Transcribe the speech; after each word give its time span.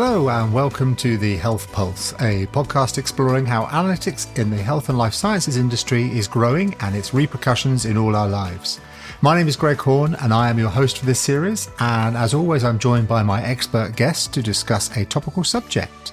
Hello, 0.00 0.28
and 0.28 0.54
welcome 0.54 0.94
to 0.94 1.18
the 1.18 1.36
Health 1.38 1.72
Pulse, 1.72 2.12
a 2.20 2.46
podcast 2.52 2.98
exploring 2.98 3.44
how 3.44 3.64
analytics 3.64 4.38
in 4.38 4.48
the 4.48 4.56
health 4.56 4.88
and 4.90 4.96
life 4.96 5.12
sciences 5.12 5.56
industry 5.56 6.16
is 6.16 6.28
growing 6.28 6.72
and 6.78 6.94
its 6.94 7.12
repercussions 7.12 7.84
in 7.84 7.98
all 7.98 8.14
our 8.14 8.28
lives. 8.28 8.78
My 9.22 9.36
name 9.36 9.48
is 9.48 9.56
Greg 9.56 9.78
Horn, 9.78 10.14
and 10.20 10.32
I 10.32 10.50
am 10.50 10.58
your 10.60 10.68
host 10.68 10.98
for 10.98 11.06
this 11.06 11.18
series. 11.18 11.68
And 11.80 12.16
as 12.16 12.32
always, 12.32 12.62
I'm 12.62 12.78
joined 12.78 13.08
by 13.08 13.24
my 13.24 13.42
expert 13.42 13.96
guests 13.96 14.28
to 14.28 14.40
discuss 14.40 14.96
a 14.96 15.04
topical 15.04 15.42
subject. 15.42 16.12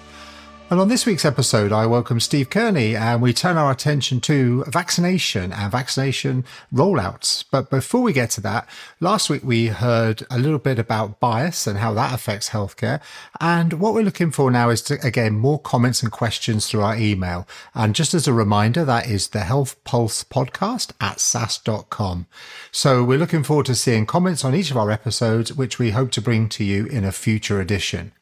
And 0.72 0.80
on 0.80 0.88
this 0.88 1.06
week's 1.06 1.26
episode, 1.26 1.72
I 1.72 1.86
welcome 1.86 2.20
Steve 2.20 2.50
Kearney 2.50 2.96
and 2.96 3.22
we 3.22 3.34
turn 3.34 3.56
our 3.56 3.70
attention 3.70 4.20
to 4.22 4.64
vaccination 4.64 5.54
and 5.54 5.72
vaccination 5.72 6.44
rollouts. 6.74 7.46
But 7.52 7.70
before 7.70 8.02
we 8.02 8.14
get 8.14 8.32
to 8.32 8.42
that, 8.42 8.68
last 9.00 9.30
week 9.30 9.44
we 9.44 9.68
heard 9.68 10.26
a 10.32 10.40
little 10.40 10.58
bit 10.58 10.80
about 10.80 11.20
bias 11.20 11.68
and 11.68 11.78
how 11.78 11.94
that 11.94 12.16
affects 12.16 12.50
healthcare. 12.50 13.00
And 13.40 13.74
what 13.74 13.94
we're 13.94 14.02
looking 14.02 14.32
for 14.32 14.50
now 14.50 14.70
is 14.72 14.82
to, 14.84 14.98
again, 15.06 15.38
more 15.38 15.60
comments 15.60 16.02
and 16.02 16.12
questions 16.12 16.66
through 16.66 16.82
our 16.82 16.98
email. 16.98 17.48
And 17.76 17.94
just 17.94 18.16
as 18.16 18.28
a 18.28 18.34
reminder, 18.34 18.84
that 18.86 19.08
is 19.08 19.28
the 19.28 19.42
Health 19.42 19.82
Pulse 19.84 20.24
podcast 20.24 20.94
at 21.00 21.20
sas.com. 21.20 22.26
So 22.72 23.04
we're 23.04 23.20
looking 23.20 23.44
forward 23.44 23.68
to 23.68 23.76
seeing 23.76 24.08
comments 24.08 24.44
on 24.44 24.56
each 24.56 24.72
of 24.72 24.78
our 24.78 24.90
episodes, 24.90 25.54
which 25.54 25.78
we 25.78 25.92
hope 25.92 26.10
to 26.14 26.22
bring 26.22 26.50
to 26.50 26.64
you 26.64 26.88
in 26.88 27.06
a 27.06 27.12
future 27.12 27.62
edition. 27.62 28.14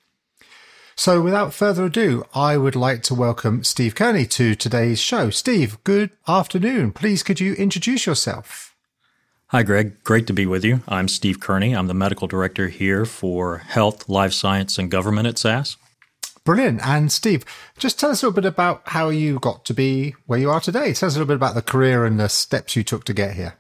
So 0.96 1.22
without 1.22 1.54
further 1.54 1.86
ado, 1.86 2.24
I 2.36 2.56
would 2.56 2.76
like 2.76 3.02
to 3.04 3.16
welcome 3.16 3.64
Steve 3.64 3.96
Kearney 3.96 4.26
to 4.28 4.54
today's 4.54 5.00
show. 5.00 5.32
Steve, 5.32 5.78
good 5.84 6.12
afternoon. 6.28 6.92
Please 6.92 7.24
could 7.24 7.40
you 7.40 7.54
introduce 7.56 8.06
yourself? 8.06 8.76
Hi, 9.48 9.64
Greg. 9.64 10.04
Great 10.04 10.28
to 10.28 10.34
be 10.34 10.46
with 10.46 10.64
you. 10.64 10.82
I'm 10.88 11.08
Steve 11.08 11.40
Kearney. 11.40 11.76
I'm 11.76 11.88
the 11.88 11.94
medical 11.94 12.28
director 12.28 12.68
here 12.70 13.06
for 13.06 13.58
health, 13.58 14.08
life 14.08 14.34
science, 14.34 14.78
and 14.78 14.90
government 14.90 15.28
at 15.28 15.38
SAS. 15.38 15.78
Brilliant. 16.44 16.86
And 16.86 17.12
Steve, 17.12 17.44
just 17.78 18.00
tell 18.00 18.12
us 18.12 18.22
a 18.22 18.28
little 18.28 18.36
bit 18.42 18.48
about 18.48 18.84
how 18.86 19.10
you 19.10 19.40
got 19.40 19.66
to 19.66 19.74
be 19.74 20.16
where 20.28 20.40
you 20.40 20.52
are 20.52 20.60
today. 20.60 20.94
Tell 20.94 21.08
us 21.08 21.16
a 21.16 21.20
little 21.20 21.28
bit 21.28 21.36
about 21.36 21.56
the 21.56 21.62
career 21.62 22.06
and 22.06 22.20
the 22.20 22.30
steps 22.30 22.76
you 22.76 22.84
took 22.84 23.04
to 23.06 23.14
get 23.14 23.36
here. 23.36 23.56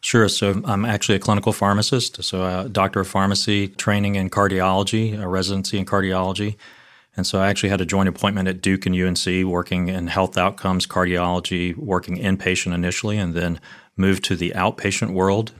Sure. 0.00 0.28
So 0.28 0.62
I'm 0.64 0.84
actually 0.84 1.16
a 1.16 1.20
clinical 1.20 1.52
pharmacist, 1.52 2.22
so 2.22 2.44
a 2.44 2.68
doctor 2.68 3.00
of 3.00 3.08
pharmacy, 3.08 3.68
training 3.68 4.14
in 4.14 4.30
cardiology, 4.30 5.20
a 5.20 5.28
residency 5.28 5.78
in 5.78 5.84
cardiology. 5.84 6.56
And 7.18 7.26
so 7.26 7.40
I 7.40 7.48
actually 7.48 7.70
had 7.70 7.80
a 7.80 7.84
joint 7.84 8.08
appointment 8.08 8.46
at 8.46 8.62
Duke 8.62 8.86
and 8.86 8.94
UNC 8.94 9.44
working 9.44 9.88
in 9.88 10.06
health 10.06 10.38
outcomes, 10.38 10.86
cardiology, 10.86 11.76
working 11.76 12.16
inpatient 12.16 12.72
initially, 12.72 13.18
and 13.18 13.34
then 13.34 13.60
moved 13.96 14.22
to 14.24 14.36
the 14.36 14.52
outpatient 14.54 15.10
world. 15.10 15.52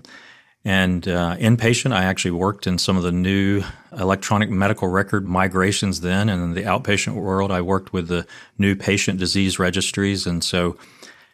And 0.65 1.09
uh, 1.09 1.35
inpatient, 1.37 1.93
I 1.93 2.05
actually 2.05 2.31
worked 2.31 2.69
in 2.69 2.79
some 2.79 2.97
of 2.97 3.03
the 3.03 3.11
new 3.11 3.65
electronic 3.91 4.51
medical 4.51 4.87
record 4.87 5.27
migrations 5.27 6.01
then. 6.01 6.29
And 6.29 6.43
in 6.43 6.55
the 6.55 6.63
outpatient 6.63 7.15
world, 7.15 7.51
I 7.51 7.61
worked 7.61 7.93
with 7.93 8.07
the 8.07 8.25
new 8.57 8.77
patient 8.77 9.19
disease 9.19 9.59
registries. 9.59 10.29
And 10.29 10.45
so 10.45 10.77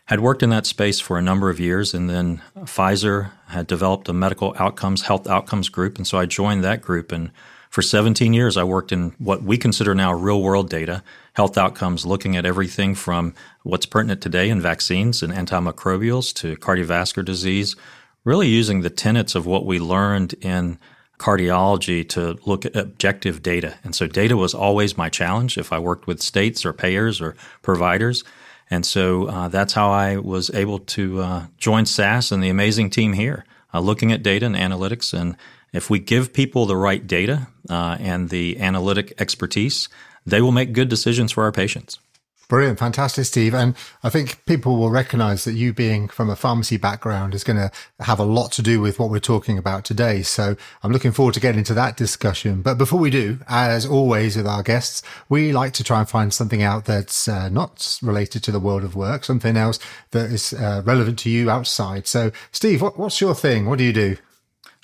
had 0.06 0.20
worked 0.20 0.42
in 0.42 0.50
that 0.50 0.64
space 0.64 1.00
for 1.00 1.18
a 1.18 1.22
number 1.22 1.50
of 1.50 1.60
years. 1.60 1.92
And 1.92 2.08
then 2.08 2.40
Pfizer 2.60 3.30
had 3.48 3.66
developed 3.66 4.08
a 4.08 4.14
medical 4.14 4.54
outcomes, 4.58 5.02
health 5.02 5.26
outcomes 5.26 5.68
group. 5.68 5.98
And 5.98 6.06
so 6.06 6.18
I 6.18 6.24
joined 6.24 6.64
that 6.64 6.80
group 6.80 7.12
and 7.12 7.30
for 7.74 7.82
17 7.82 8.32
years, 8.32 8.56
I 8.56 8.62
worked 8.62 8.92
in 8.92 9.16
what 9.18 9.42
we 9.42 9.58
consider 9.58 9.96
now 9.96 10.12
real 10.12 10.40
world 10.40 10.70
data, 10.70 11.02
health 11.32 11.58
outcomes, 11.58 12.06
looking 12.06 12.36
at 12.36 12.46
everything 12.46 12.94
from 12.94 13.34
what's 13.64 13.84
pertinent 13.84 14.20
today 14.20 14.48
in 14.48 14.60
vaccines 14.60 15.24
and 15.24 15.32
antimicrobials 15.32 16.32
to 16.34 16.56
cardiovascular 16.58 17.24
disease, 17.24 17.74
really 18.22 18.46
using 18.46 18.82
the 18.82 18.90
tenets 18.90 19.34
of 19.34 19.44
what 19.44 19.66
we 19.66 19.80
learned 19.80 20.34
in 20.34 20.78
cardiology 21.18 22.08
to 22.10 22.38
look 22.46 22.64
at 22.64 22.76
objective 22.76 23.42
data. 23.42 23.74
And 23.82 23.92
so 23.92 24.06
data 24.06 24.36
was 24.36 24.54
always 24.54 24.96
my 24.96 25.08
challenge 25.08 25.58
if 25.58 25.72
I 25.72 25.80
worked 25.80 26.06
with 26.06 26.22
states 26.22 26.64
or 26.64 26.72
payers 26.72 27.20
or 27.20 27.34
providers. 27.62 28.22
And 28.70 28.86
so 28.86 29.26
uh, 29.26 29.48
that's 29.48 29.72
how 29.72 29.90
I 29.90 30.18
was 30.18 30.48
able 30.50 30.78
to 30.78 31.22
uh, 31.22 31.46
join 31.58 31.86
SAS 31.86 32.30
and 32.30 32.40
the 32.40 32.50
amazing 32.50 32.90
team 32.90 33.14
here, 33.14 33.44
uh, 33.74 33.80
looking 33.80 34.12
at 34.12 34.22
data 34.22 34.46
and 34.46 34.54
analytics 34.54 35.12
and 35.12 35.36
if 35.74 35.90
we 35.90 35.98
give 35.98 36.32
people 36.32 36.64
the 36.64 36.76
right 36.76 37.06
data 37.06 37.48
uh, 37.68 37.98
and 38.00 38.30
the 38.30 38.58
analytic 38.60 39.12
expertise, 39.18 39.88
they 40.24 40.40
will 40.40 40.52
make 40.52 40.72
good 40.72 40.88
decisions 40.88 41.32
for 41.32 41.42
our 41.42 41.52
patients. 41.52 41.98
Brilliant, 42.46 42.78
fantastic, 42.78 43.24
Steve. 43.24 43.54
And 43.54 43.74
I 44.02 44.10
think 44.10 44.44
people 44.44 44.76
will 44.76 44.90
recognize 44.90 45.44
that 45.44 45.54
you 45.54 45.72
being 45.72 46.08
from 46.08 46.28
a 46.28 46.36
pharmacy 46.36 46.76
background 46.76 47.34
is 47.34 47.42
going 47.42 47.56
to 47.56 47.70
have 48.00 48.20
a 48.20 48.24
lot 48.24 48.52
to 48.52 48.62
do 48.62 48.80
with 48.80 48.98
what 48.98 49.10
we're 49.10 49.18
talking 49.18 49.56
about 49.56 49.84
today. 49.84 50.22
So 50.22 50.54
I'm 50.82 50.92
looking 50.92 51.10
forward 51.10 51.34
to 51.34 51.40
getting 51.40 51.58
into 51.58 51.74
that 51.74 51.96
discussion. 51.96 52.60
But 52.60 52.76
before 52.76 53.00
we 53.00 53.10
do, 53.10 53.38
as 53.48 53.86
always 53.86 54.36
with 54.36 54.46
our 54.46 54.62
guests, 54.62 55.02
we 55.28 55.52
like 55.52 55.72
to 55.74 55.84
try 55.84 56.00
and 56.00 56.08
find 56.08 56.34
something 56.34 56.62
out 56.62 56.84
that's 56.84 57.26
uh, 57.26 57.48
not 57.48 57.98
related 58.02 58.44
to 58.44 58.52
the 58.52 58.60
world 58.60 58.84
of 58.84 58.94
work, 58.94 59.24
something 59.24 59.56
else 59.56 59.78
that 60.10 60.30
is 60.30 60.52
uh, 60.52 60.82
relevant 60.84 61.18
to 61.20 61.30
you 61.30 61.50
outside. 61.50 62.06
So, 62.06 62.30
Steve, 62.52 62.82
what, 62.82 62.98
what's 62.98 63.22
your 63.22 63.34
thing? 63.34 63.66
What 63.66 63.78
do 63.78 63.84
you 63.84 63.92
do? 63.92 64.16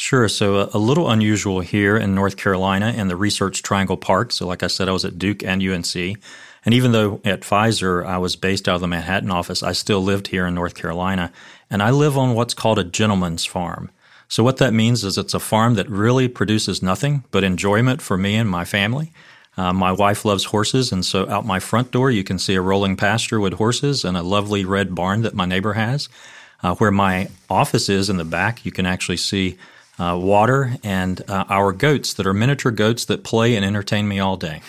Sure. 0.00 0.28
So 0.28 0.61
a, 0.61 0.71
a, 0.72 0.78
little 0.78 1.11
unusual 1.11 1.61
here 1.61 1.94
in 1.94 2.15
North 2.15 2.38
Carolina 2.38 2.91
in 2.97 3.09
the 3.09 3.16
Research 3.16 3.62
Triangle 3.62 3.99
Park. 3.99 4.33
So, 4.33 4.47
like 4.47 4.62
I 4.62 4.66
said, 4.66 4.88
I 4.88 4.93
was 4.93 5.05
at 5.05 5.19
Duke 5.19 5.44
and 5.44 5.62
UNC. 5.62 5.94
And 5.94 6.75
even 6.75 6.93
though 6.93 7.21
at 7.22 7.43
Pfizer 7.43 8.03
I 8.06 8.16
was 8.16 8.34
based 8.34 8.66
out 8.66 8.77
of 8.77 8.81
the 8.81 8.88
Manhattan 8.88 9.31
office, 9.31 9.62
I 9.62 9.72
still 9.72 10.00
lived 10.00 10.28
here 10.28 10.47
in 10.47 10.55
North 10.55 10.75
Carolina. 10.75 11.31
And 11.69 11.83
I 11.83 11.91
live 11.91 12.16
on 12.16 12.34
what's 12.34 12.55
called 12.55 12.78
a 12.78 12.84
gentleman's 12.84 13.44
farm. 13.44 13.91
So, 14.27 14.43
what 14.43 14.56
that 14.56 14.72
means 14.72 15.05
is 15.05 15.19
it's 15.19 15.34
a 15.34 15.38
farm 15.38 15.75
that 15.75 15.91
really 15.91 16.28
produces 16.28 16.82
nothing 16.82 17.25
but 17.31 17.44
enjoyment 17.44 18.00
for 18.00 18.17
me 18.17 18.37
and 18.37 18.49
my 18.49 18.65
family. 18.65 19.12
Uh, 19.59 19.75
my 19.75 19.93
wife 19.93 20.25
loves 20.25 20.47
horses, 20.47 20.93
and 20.93 21.05
so 21.05 21.28
out 21.28 21.44
my 21.44 21.61
front 21.61 21.91
door 21.91 22.11
you 22.11 22.25
can 22.25 22.38
see 22.38 22.55
a 22.55 22.62
rolling 22.62 22.97
pasture 22.97 23.38
with 23.38 23.53
horses 23.53 24.06
and 24.06 24.17
a 24.17 24.22
lovely 24.22 24.65
red 24.65 24.94
barn 24.94 25.21
that 25.21 25.34
my 25.34 25.44
neighbor 25.44 25.75
has. 25.75 26.09
Uh, 26.62 26.75
where 26.77 26.91
my 26.91 27.28
office 27.50 27.91
is 27.91 28.09
in 28.09 28.17
the 28.17 28.25
back, 28.25 28.65
you 28.65 28.72
can 28.72 28.87
actually 28.87 29.17
see 29.19 29.59
uh, 30.00 30.16
water, 30.16 30.77
and 30.83 31.22
uh, 31.28 31.44
our 31.49 31.72
goats 31.72 32.15
that 32.15 32.27
are 32.27 32.33
miniature 32.33 32.72
goats 32.72 33.05
that 33.05 33.22
play 33.22 33.55
and 33.55 33.65
entertain 33.65 34.09
me 34.09 34.19
all 34.19 34.37
day. 34.37 34.62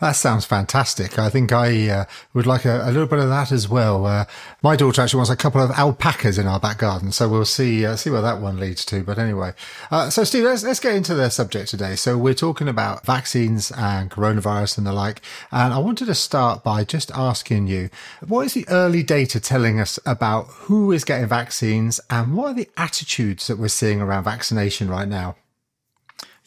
That 0.00 0.12
sounds 0.12 0.46
fantastic. 0.46 1.18
I 1.18 1.28
think 1.28 1.52
I 1.52 1.88
uh, 1.90 2.04
would 2.32 2.46
like 2.46 2.64
a, 2.64 2.84
a, 2.84 2.90
little 2.90 3.06
bit 3.06 3.18
of 3.18 3.28
that 3.28 3.52
as 3.52 3.68
well. 3.68 4.06
Uh, 4.06 4.24
my 4.62 4.74
daughter 4.74 5.02
actually 5.02 5.18
wants 5.18 5.30
a 5.30 5.36
couple 5.36 5.60
of 5.60 5.70
alpacas 5.72 6.38
in 6.38 6.46
our 6.46 6.58
back 6.58 6.78
garden, 6.78 7.12
so 7.12 7.28
we'll 7.28 7.44
see 7.44 7.84
uh, 7.84 7.96
see 7.96 8.08
where 8.08 8.22
that 8.22 8.40
one 8.40 8.58
leads 8.58 8.82
to. 8.86 9.02
But 9.02 9.18
anyway, 9.18 9.52
uh, 9.90 10.08
so 10.08 10.24
Steve, 10.24 10.44
let's 10.44 10.62
let's 10.62 10.80
get 10.80 10.94
into 10.94 11.14
the 11.14 11.28
subject 11.28 11.68
today. 11.68 11.96
So 11.96 12.16
we're 12.16 12.32
talking 12.32 12.66
about 12.66 13.04
vaccines 13.04 13.70
and 13.72 14.10
coronavirus 14.10 14.78
and 14.78 14.86
the 14.86 14.94
like, 14.94 15.20
and 15.52 15.74
I 15.74 15.78
wanted 15.78 16.06
to 16.06 16.14
start 16.14 16.64
by 16.64 16.82
just 16.82 17.10
asking 17.12 17.66
you, 17.66 17.90
what 18.26 18.46
is 18.46 18.54
the 18.54 18.66
early 18.70 19.02
data 19.02 19.38
telling 19.38 19.78
us 19.78 19.98
about 20.06 20.46
who 20.46 20.92
is 20.92 21.04
getting 21.04 21.26
vaccines 21.26 22.00
and 22.08 22.34
what 22.34 22.52
are 22.52 22.54
the 22.54 22.70
attitudes 22.78 23.48
that 23.48 23.58
we're 23.58 23.68
seeing 23.68 24.00
around 24.00 24.24
vaccination 24.24 24.88
right 24.88 25.08
now? 25.08 25.36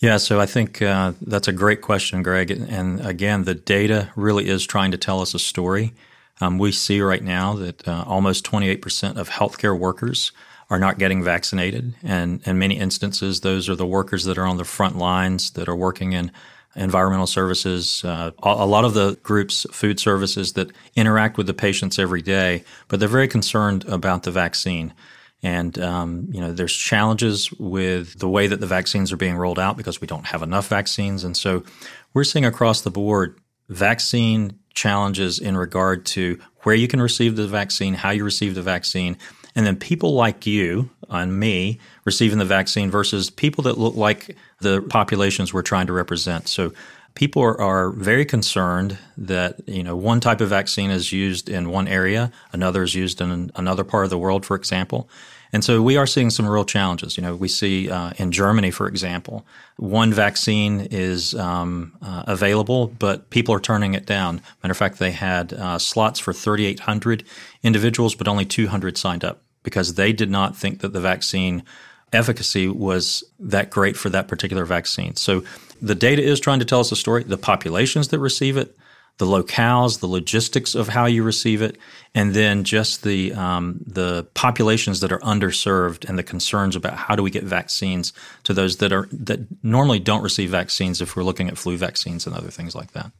Yeah, 0.03 0.17
so 0.17 0.41
I 0.41 0.45
think 0.45 0.81
uh, 0.81 1.13
that's 1.21 1.47
a 1.47 1.53
great 1.53 1.79
question, 1.79 2.23
Greg. 2.23 2.51
And 2.51 2.99
again, 3.05 3.45
the 3.45 3.55
data 3.55 4.11
really 4.17 4.49
is 4.49 4.67
trying 4.67 4.91
to 4.91 4.97
tell 4.97 5.21
us 5.21 5.33
a 5.33 5.39
story. 5.39 5.93
Um, 6.41 6.57
we 6.57 6.73
see 6.73 6.99
right 6.99 7.23
now 7.23 7.53
that 7.53 7.87
uh, 7.87 8.03
almost 8.05 8.45
28% 8.45 9.15
of 9.15 9.29
healthcare 9.29 9.79
workers 9.79 10.33
are 10.69 10.77
not 10.77 10.99
getting 10.99 11.23
vaccinated. 11.23 11.93
And 12.03 12.45
in 12.45 12.59
many 12.59 12.77
instances, 12.77 13.39
those 13.39 13.69
are 13.69 13.77
the 13.77 13.87
workers 13.87 14.25
that 14.25 14.37
are 14.37 14.45
on 14.45 14.57
the 14.57 14.65
front 14.65 14.97
lines 14.97 15.51
that 15.51 15.69
are 15.69 15.75
working 15.75 16.11
in 16.11 16.33
environmental 16.75 17.25
services, 17.25 18.03
uh, 18.03 18.31
a 18.39 18.65
lot 18.65 18.83
of 18.83 18.93
the 18.93 19.17
groups, 19.23 19.65
food 19.71 20.01
services 20.01 20.51
that 20.53 20.69
interact 20.97 21.37
with 21.37 21.47
the 21.47 21.53
patients 21.53 21.97
every 21.97 22.21
day, 22.21 22.65
but 22.89 22.99
they're 22.99 23.07
very 23.07 23.29
concerned 23.29 23.85
about 23.85 24.23
the 24.23 24.31
vaccine. 24.31 24.93
And 25.43 25.77
um, 25.77 26.29
you 26.31 26.39
know, 26.39 26.53
there's 26.53 26.73
challenges 26.73 27.51
with 27.51 28.17
the 28.17 28.29
way 28.29 28.47
that 28.47 28.61
the 28.61 28.67
vaccines 28.67 29.11
are 29.11 29.17
being 29.17 29.35
rolled 29.35 29.59
out 29.59 29.77
because 29.77 29.99
we 29.99 30.07
don't 30.07 30.25
have 30.25 30.41
enough 30.41 30.67
vaccines, 30.67 31.23
and 31.23 31.35
so 31.35 31.63
we're 32.13 32.23
seeing 32.23 32.45
across 32.45 32.81
the 32.81 32.91
board 32.91 33.37
vaccine 33.69 34.57
challenges 34.73 35.39
in 35.39 35.55
regard 35.55 36.05
to 36.05 36.39
where 36.61 36.75
you 36.75 36.87
can 36.87 37.01
receive 37.01 37.35
the 37.35 37.47
vaccine, 37.47 37.93
how 37.93 38.09
you 38.09 38.23
receive 38.23 38.55
the 38.55 38.61
vaccine, 38.61 39.17
and 39.55 39.65
then 39.65 39.75
people 39.75 40.13
like 40.13 40.45
you 40.47 40.89
and 41.09 41.37
me 41.37 41.79
receiving 42.05 42.39
the 42.39 42.45
vaccine 42.45 42.89
versus 42.89 43.29
people 43.29 43.63
that 43.63 43.77
look 43.77 43.95
like 43.95 44.35
the 44.61 44.81
populations 44.83 45.53
we're 45.53 45.61
trying 45.61 45.87
to 45.87 45.93
represent. 45.93 46.47
So 46.47 46.73
people 47.15 47.41
are, 47.43 47.91
very 47.91 48.25
concerned 48.25 48.97
that 49.17 49.67
you 49.67 49.83
know 49.83 49.95
one 49.95 50.19
type 50.19 50.41
of 50.41 50.49
vaccine 50.49 50.89
is 50.89 51.11
used 51.11 51.49
in 51.49 51.69
one 51.69 51.87
area, 51.87 52.31
another 52.51 52.83
is 52.83 52.95
used 52.95 53.21
in 53.21 53.51
another 53.55 53.83
part 53.83 54.03
of 54.03 54.09
the 54.09 54.17
world, 54.17 54.45
for 54.45 54.55
example. 54.55 55.09
And 55.51 55.63
so 55.63 55.83
we 55.83 55.97
are 55.97 56.07
seeing 56.07 56.31
some 56.31 56.47
real 56.47 56.65
challenges. 56.65 57.15
You 57.15 57.21
know, 57.21 57.35
we 57.35 57.47
see 57.47 57.89
uh, 57.89 58.11
in 58.17 58.31
Germany, 58.31 58.71
for 58.71 58.87
example, 58.87 59.45
one 59.77 60.11
vaccine 60.11 60.87
is 60.89 61.35
um, 61.35 61.95
uh, 62.01 62.23
available, 62.25 62.87
but 62.87 63.29
people 63.29 63.53
are 63.53 63.59
turning 63.59 63.93
it 63.93 64.07
down. 64.07 64.41
Matter 64.63 64.71
of 64.71 64.77
fact, 64.77 64.97
they 64.97 65.11
had 65.11 65.53
uh, 65.53 65.77
slots 65.77 66.19
for 66.19 66.33
3,800 66.33 67.23
individuals, 67.61 68.15
but 68.15 68.27
only 68.27 68.45
200 68.45 68.97
signed 68.97 69.23
up 69.23 69.41
because 69.61 69.93
they 69.93 70.11
did 70.11 70.31
not 70.31 70.57
think 70.57 70.79
that 70.79 70.91
the 70.91 70.99
vaccine 70.99 71.63
efficacy 72.11 72.67
was 72.67 73.23
that 73.39 73.69
great 73.69 73.95
for 73.95 74.09
that 74.09 74.27
particular 74.27 74.65
vaccine. 74.65 75.15
So 75.15 75.43
the 75.83 75.95
data 75.95 76.23
is 76.23 76.39
trying 76.39 76.59
to 76.59 76.65
tell 76.65 76.79
us 76.79 76.91
a 76.91 76.95
story. 76.95 77.23
The 77.23 77.37
populations 77.37 78.07
that 78.07 78.19
receive 78.19 78.55
it, 78.55 78.75
the 79.17 79.25
locales, 79.25 79.99
the 79.99 80.07
logistics 80.07 80.75
of 80.75 80.87
how 80.87 81.05
you 81.05 81.23
receive 81.23 81.61
it, 81.61 81.77
and 82.15 82.33
then 82.33 82.63
just 82.63 83.03
the 83.03 83.33
um, 83.33 83.81
the 83.85 84.25
populations 84.33 85.01
that 85.01 85.11
are 85.11 85.19
underserved 85.19 86.07
and 86.07 86.17
the 86.17 86.23
concerns 86.23 86.75
about 86.75 86.95
how 86.95 87.15
do 87.15 87.21
we 87.21 87.29
get 87.29 87.43
vaccines 87.43 88.13
to 88.43 88.53
those 88.53 88.77
that 88.77 88.93
are 88.93 89.07
that 89.11 89.41
normally 89.61 89.99
don't 89.99 90.23
receive 90.23 90.49
vaccines 90.49 91.01
if 91.01 91.15
we're 91.15 91.23
looking 91.23 91.49
at 91.49 91.57
flu 91.57 91.77
vaccines 91.77 92.25
and 92.25 92.35
other 92.35 92.49
things 92.49 92.73
like 92.73 92.93
that. 92.93 93.11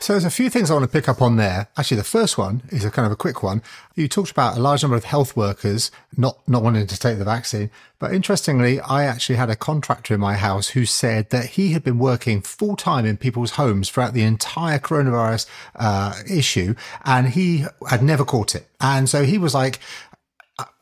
So 0.00 0.12
there's 0.12 0.24
a 0.24 0.30
few 0.30 0.48
things 0.48 0.70
I 0.70 0.74
want 0.74 0.84
to 0.84 0.92
pick 0.92 1.08
up 1.08 1.20
on 1.20 1.36
there. 1.36 1.68
Actually, 1.76 1.96
the 1.96 2.04
first 2.04 2.38
one 2.38 2.62
is 2.68 2.84
a 2.84 2.90
kind 2.90 3.04
of 3.04 3.10
a 3.10 3.16
quick 3.16 3.42
one. 3.42 3.62
You 3.96 4.06
talked 4.06 4.30
about 4.30 4.56
a 4.56 4.60
large 4.60 4.82
number 4.82 4.96
of 4.96 5.02
health 5.02 5.36
workers 5.36 5.90
not, 6.16 6.38
not 6.48 6.62
wanting 6.62 6.86
to 6.86 6.98
take 6.98 7.18
the 7.18 7.24
vaccine. 7.24 7.68
But 7.98 8.14
interestingly, 8.14 8.78
I 8.78 9.04
actually 9.04 9.34
had 9.36 9.50
a 9.50 9.56
contractor 9.56 10.14
in 10.14 10.20
my 10.20 10.34
house 10.34 10.68
who 10.68 10.86
said 10.86 11.30
that 11.30 11.46
he 11.46 11.72
had 11.72 11.82
been 11.82 11.98
working 11.98 12.42
full 12.42 12.76
time 12.76 13.06
in 13.06 13.16
people's 13.16 13.52
homes 13.52 13.90
throughout 13.90 14.14
the 14.14 14.22
entire 14.22 14.78
coronavirus 14.78 15.46
uh, 15.74 16.14
issue 16.30 16.76
and 17.04 17.30
he 17.30 17.64
had 17.90 18.00
never 18.00 18.24
caught 18.24 18.54
it. 18.54 18.68
And 18.80 19.08
so 19.08 19.24
he 19.24 19.36
was 19.36 19.52
like, 19.52 19.80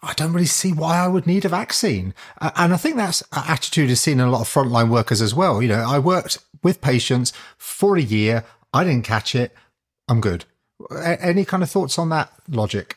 I 0.03 0.13
don't 0.15 0.35
really 0.35 0.47
see 0.47 0.73
why 0.73 0.99
I 0.99 1.09
would 1.09 1.27
need 1.27 1.47
a 1.47 1.49
vaccine. 1.49 2.13
And 2.41 2.73
I 2.73 2.77
think 2.77 2.97
that's 2.97 3.23
attitude 3.33 3.91
is 3.91 4.01
seen 4.01 4.21
in 4.21 4.27
a 4.27 4.31
lot 4.31 4.43
of 4.43 4.49
frontline 4.49 4.91
workers 4.91 5.23
as 5.23 5.35
well. 5.35 5.63
You 5.63 5.69
know, 5.69 5.85
I 5.87 5.99
worked 5.99 6.39
with 6.63 6.81
patients 6.81 7.33
for 7.57 7.97
a 7.97 8.03
year. 8.03 8.45
I 8.77 8.85
didn't 8.85 9.05
catch 9.05 9.35
it. 9.35 9.53
I'm 10.09 10.21
good. 10.21 10.45
Any 11.03 11.45
kind 11.47 11.63
of 11.63 11.71
thoughts 11.71 11.99
on 11.99 12.11
that 12.11 12.31
logic? 12.49 12.96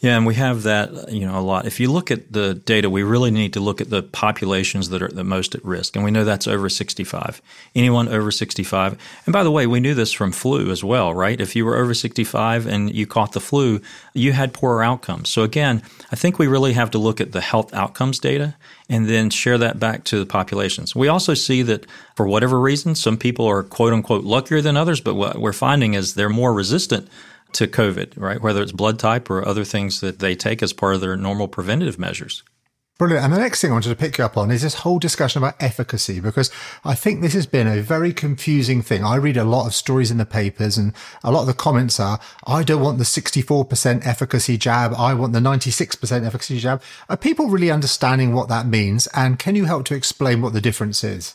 Yeah, 0.00 0.16
and 0.16 0.26
we 0.26 0.34
have 0.34 0.62
that, 0.64 1.10
you 1.10 1.26
know, 1.26 1.38
a 1.38 1.40
lot. 1.40 1.66
If 1.66 1.80
you 1.80 1.90
look 1.90 2.10
at 2.10 2.32
the 2.32 2.54
data, 2.54 2.88
we 2.88 3.02
really 3.02 3.30
need 3.30 3.52
to 3.54 3.60
look 3.60 3.80
at 3.80 3.90
the 3.90 4.02
populations 4.02 4.90
that 4.90 5.02
are 5.02 5.08
the 5.08 5.24
most 5.24 5.54
at 5.54 5.64
risk. 5.64 5.96
And 5.96 6.04
we 6.04 6.10
know 6.10 6.24
that's 6.24 6.46
over 6.46 6.68
65. 6.68 7.42
Anyone 7.74 8.08
over 8.08 8.30
65. 8.30 8.98
And 9.24 9.32
by 9.32 9.42
the 9.42 9.50
way, 9.50 9.66
we 9.66 9.80
knew 9.80 9.94
this 9.94 10.12
from 10.12 10.32
flu 10.32 10.70
as 10.70 10.84
well, 10.84 11.14
right? 11.14 11.40
If 11.40 11.56
you 11.56 11.64
were 11.64 11.76
over 11.76 11.94
65 11.94 12.66
and 12.66 12.94
you 12.94 13.06
caught 13.06 13.32
the 13.32 13.40
flu, 13.40 13.80
you 14.14 14.32
had 14.32 14.52
poorer 14.52 14.82
outcomes. 14.82 15.28
So 15.28 15.42
again, 15.42 15.82
I 16.12 16.16
think 16.16 16.38
we 16.38 16.46
really 16.46 16.74
have 16.74 16.90
to 16.92 16.98
look 16.98 17.20
at 17.20 17.32
the 17.32 17.40
health 17.40 17.72
outcomes 17.74 18.18
data 18.18 18.54
and 18.88 19.08
then 19.08 19.30
share 19.30 19.58
that 19.58 19.80
back 19.80 20.04
to 20.04 20.18
the 20.18 20.26
populations. 20.26 20.94
We 20.94 21.08
also 21.08 21.34
see 21.34 21.62
that 21.62 21.86
for 22.14 22.26
whatever 22.28 22.60
reason, 22.60 22.94
some 22.94 23.16
people 23.16 23.46
are 23.46 23.62
quote 23.62 23.92
unquote 23.92 24.24
luckier 24.24 24.60
than 24.60 24.76
others, 24.76 25.00
but 25.00 25.14
what 25.14 25.38
we're 25.38 25.52
finding 25.52 25.94
is 25.94 26.14
they're 26.14 26.28
more 26.28 26.52
resistant 26.52 27.08
to 27.52 27.66
COVID, 27.66 28.12
right? 28.16 28.40
Whether 28.40 28.62
it's 28.62 28.72
blood 28.72 28.98
type 28.98 29.30
or 29.30 29.46
other 29.46 29.64
things 29.64 30.00
that 30.00 30.18
they 30.18 30.34
take 30.34 30.62
as 30.62 30.72
part 30.72 30.94
of 30.94 31.00
their 31.00 31.16
normal 31.16 31.48
preventative 31.48 31.98
measures. 31.98 32.42
Brilliant. 32.98 33.24
And 33.24 33.34
the 33.34 33.38
next 33.38 33.60
thing 33.60 33.70
I 33.70 33.74
wanted 33.74 33.90
to 33.90 33.94
pick 33.94 34.16
you 34.16 34.24
up 34.24 34.38
on 34.38 34.50
is 34.50 34.62
this 34.62 34.76
whole 34.76 34.98
discussion 34.98 35.42
about 35.42 35.62
efficacy, 35.62 36.18
because 36.18 36.50
I 36.82 36.94
think 36.94 37.20
this 37.20 37.34
has 37.34 37.46
been 37.46 37.66
a 37.66 37.82
very 37.82 38.14
confusing 38.14 38.80
thing. 38.80 39.04
I 39.04 39.16
read 39.16 39.36
a 39.36 39.44
lot 39.44 39.66
of 39.66 39.74
stories 39.74 40.10
in 40.10 40.16
the 40.16 40.24
papers 40.24 40.78
and 40.78 40.94
a 41.22 41.30
lot 41.30 41.42
of 41.42 41.46
the 41.46 41.52
comments 41.52 42.00
are, 42.00 42.18
I 42.46 42.62
don't 42.62 42.82
want 42.82 42.96
the 42.96 43.04
64% 43.04 44.06
efficacy 44.06 44.56
jab. 44.56 44.94
I 44.94 45.12
want 45.12 45.34
the 45.34 45.40
96% 45.40 46.24
efficacy 46.24 46.58
jab. 46.58 46.82
Are 47.10 47.18
people 47.18 47.48
really 47.48 47.70
understanding 47.70 48.32
what 48.32 48.48
that 48.48 48.66
means? 48.66 49.08
And 49.08 49.38
can 49.38 49.56
you 49.56 49.66
help 49.66 49.84
to 49.86 49.94
explain 49.94 50.40
what 50.40 50.54
the 50.54 50.62
difference 50.62 51.04
is? 51.04 51.34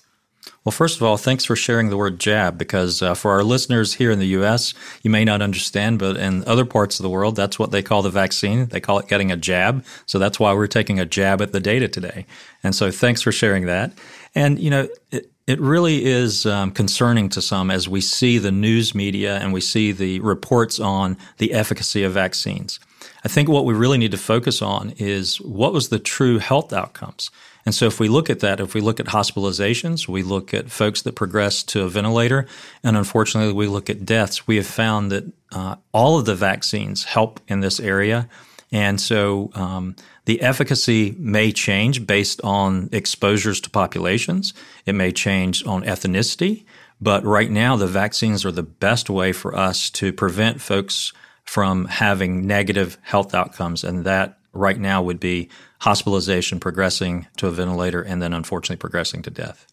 Well, 0.63 0.71
first 0.71 0.97
of 0.97 1.03
all, 1.03 1.17
thanks 1.17 1.45
for 1.45 1.55
sharing 1.55 1.89
the 1.89 1.97
word 1.97 2.19
jab 2.19 2.57
because 2.57 3.01
uh, 3.01 3.15
for 3.15 3.31
our 3.31 3.43
listeners 3.43 3.95
here 3.95 4.11
in 4.11 4.19
the 4.19 4.27
U.S., 4.27 4.73
you 5.01 5.09
may 5.09 5.25
not 5.25 5.41
understand, 5.41 5.99
but 5.99 6.17
in 6.17 6.43
other 6.45 6.65
parts 6.65 6.99
of 6.99 7.03
the 7.03 7.09
world, 7.09 7.35
that's 7.35 7.57
what 7.57 7.71
they 7.71 7.81
call 7.81 8.01
the 8.01 8.11
vaccine. 8.11 8.67
They 8.67 8.79
call 8.79 8.99
it 8.99 9.07
getting 9.07 9.31
a 9.31 9.38
jab. 9.38 9.83
So 10.05 10.19
that's 10.19 10.39
why 10.39 10.53
we're 10.53 10.67
taking 10.67 10.99
a 10.99 11.05
jab 11.05 11.41
at 11.41 11.51
the 11.51 11.59
data 11.59 11.88
today. 11.88 12.25
And 12.63 12.75
so 12.75 12.91
thanks 12.91 13.21
for 13.21 13.31
sharing 13.31 13.65
that. 13.65 13.91
And, 14.35 14.59
you 14.59 14.69
know, 14.69 14.88
it, 15.11 15.31
it 15.47 15.59
really 15.59 16.05
is 16.05 16.45
um, 16.45 16.71
concerning 16.71 17.29
to 17.29 17.41
some 17.41 17.71
as 17.71 17.89
we 17.89 18.01
see 18.01 18.38
the 18.38 18.51
news 18.51 18.93
media 18.93 19.38
and 19.38 19.51
we 19.51 19.61
see 19.61 19.91
the 19.91 20.19
reports 20.19 20.79
on 20.79 21.17
the 21.39 21.53
efficacy 21.53 22.03
of 22.03 22.13
vaccines. 22.13 22.79
I 23.23 23.27
think 23.27 23.49
what 23.49 23.65
we 23.65 23.73
really 23.73 23.97
need 23.97 24.11
to 24.11 24.17
focus 24.17 24.61
on 24.61 24.91
is 24.97 25.41
what 25.41 25.73
was 25.73 25.89
the 25.89 25.99
true 25.99 26.38
health 26.38 26.71
outcomes. 26.71 27.31
And 27.65 27.75
so, 27.75 27.85
if 27.85 27.99
we 27.99 28.07
look 28.07 28.29
at 28.29 28.39
that, 28.39 28.59
if 28.59 28.73
we 28.73 28.81
look 28.81 28.99
at 28.99 29.07
hospitalizations, 29.07 30.07
we 30.07 30.23
look 30.23 30.53
at 30.53 30.71
folks 30.71 31.01
that 31.03 31.15
progress 31.15 31.63
to 31.63 31.83
a 31.83 31.89
ventilator, 31.89 32.47
and 32.83 32.97
unfortunately, 32.97 33.53
we 33.53 33.67
look 33.67 33.89
at 33.89 34.05
deaths, 34.05 34.47
we 34.47 34.55
have 34.57 34.67
found 34.67 35.11
that 35.11 35.31
uh, 35.51 35.75
all 35.91 36.17
of 36.17 36.25
the 36.25 36.35
vaccines 36.35 37.03
help 37.03 37.39
in 37.47 37.59
this 37.59 37.79
area. 37.79 38.27
And 38.71 39.01
so, 39.01 39.51
um, 39.53 39.95
the 40.25 40.41
efficacy 40.41 41.15
may 41.17 41.51
change 41.51 42.07
based 42.07 42.41
on 42.41 42.89
exposures 42.91 43.59
to 43.61 43.69
populations, 43.69 44.53
it 44.85 44.93
may 44.93 45.11
change 45.11 45.65
on 45.65 45.83
ethnicity. 45.83 46.65
But 47.01 47.25
right 47.25 47.49
now, 47.49 47.75
the 47.75 47.87
vaccines 47.87 48.45
are 48.45 48.51
the 48.51 48.61
best 48.61 49.09
way 49.09 49.33
for 49.33 49.55
us 49.55 49.89
to 49.91 50.13
prevent 50.13 50.61
folks 50.61 51.13
from 51.43 51.85
having 51.85 52.45
negative 52.45 52.97
health 53.01 53.33
outcomes. 53.33 53.83
And 53.83 54.05
that 54.05 54.37
right 54.53 54.77
now 54.77 55.01
would 55.01 55.19
be 55.19 55.50
hospitalization, 55.80 56.59
progressing 56.59 57.27
to 57.38 57.48
a 57.48 57.51
ventilator, 57.51 58.01
and 58.01 58.21
then 58.21 58.33
unfortunately 58.33 58.77
progressing 58.77 59.21
to 59.24 59.30
death. 59.30 59.68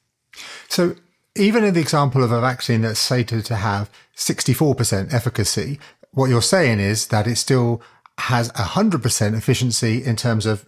So, 0.68 0.96
even 1.36 1.64
in 1.64 1.74
the 1.74 1.80
example 1.80 2.24
of 2.24 2.32
a 2.32 2.40
vaccine 2.40 2.82
that's 2.82 2.98
stated 2.98 3.44
to 3.46 3.56
have 3.56 3.90
64% 4.16 5.12
efficacy, 5.12 5.78
what 6.12 6.30
you're 6.30 6.42
saying 6.42 6.80
is 6.80 7.08
that 7.08 7.26
it 7.26 7.36
still 7.36 7.80
has 8.18 8.50
100% 8.52 9.36
efficiency 9.36 10.04
in 10.04 10.16
terms 10.16 10.46
of 10.46 10.66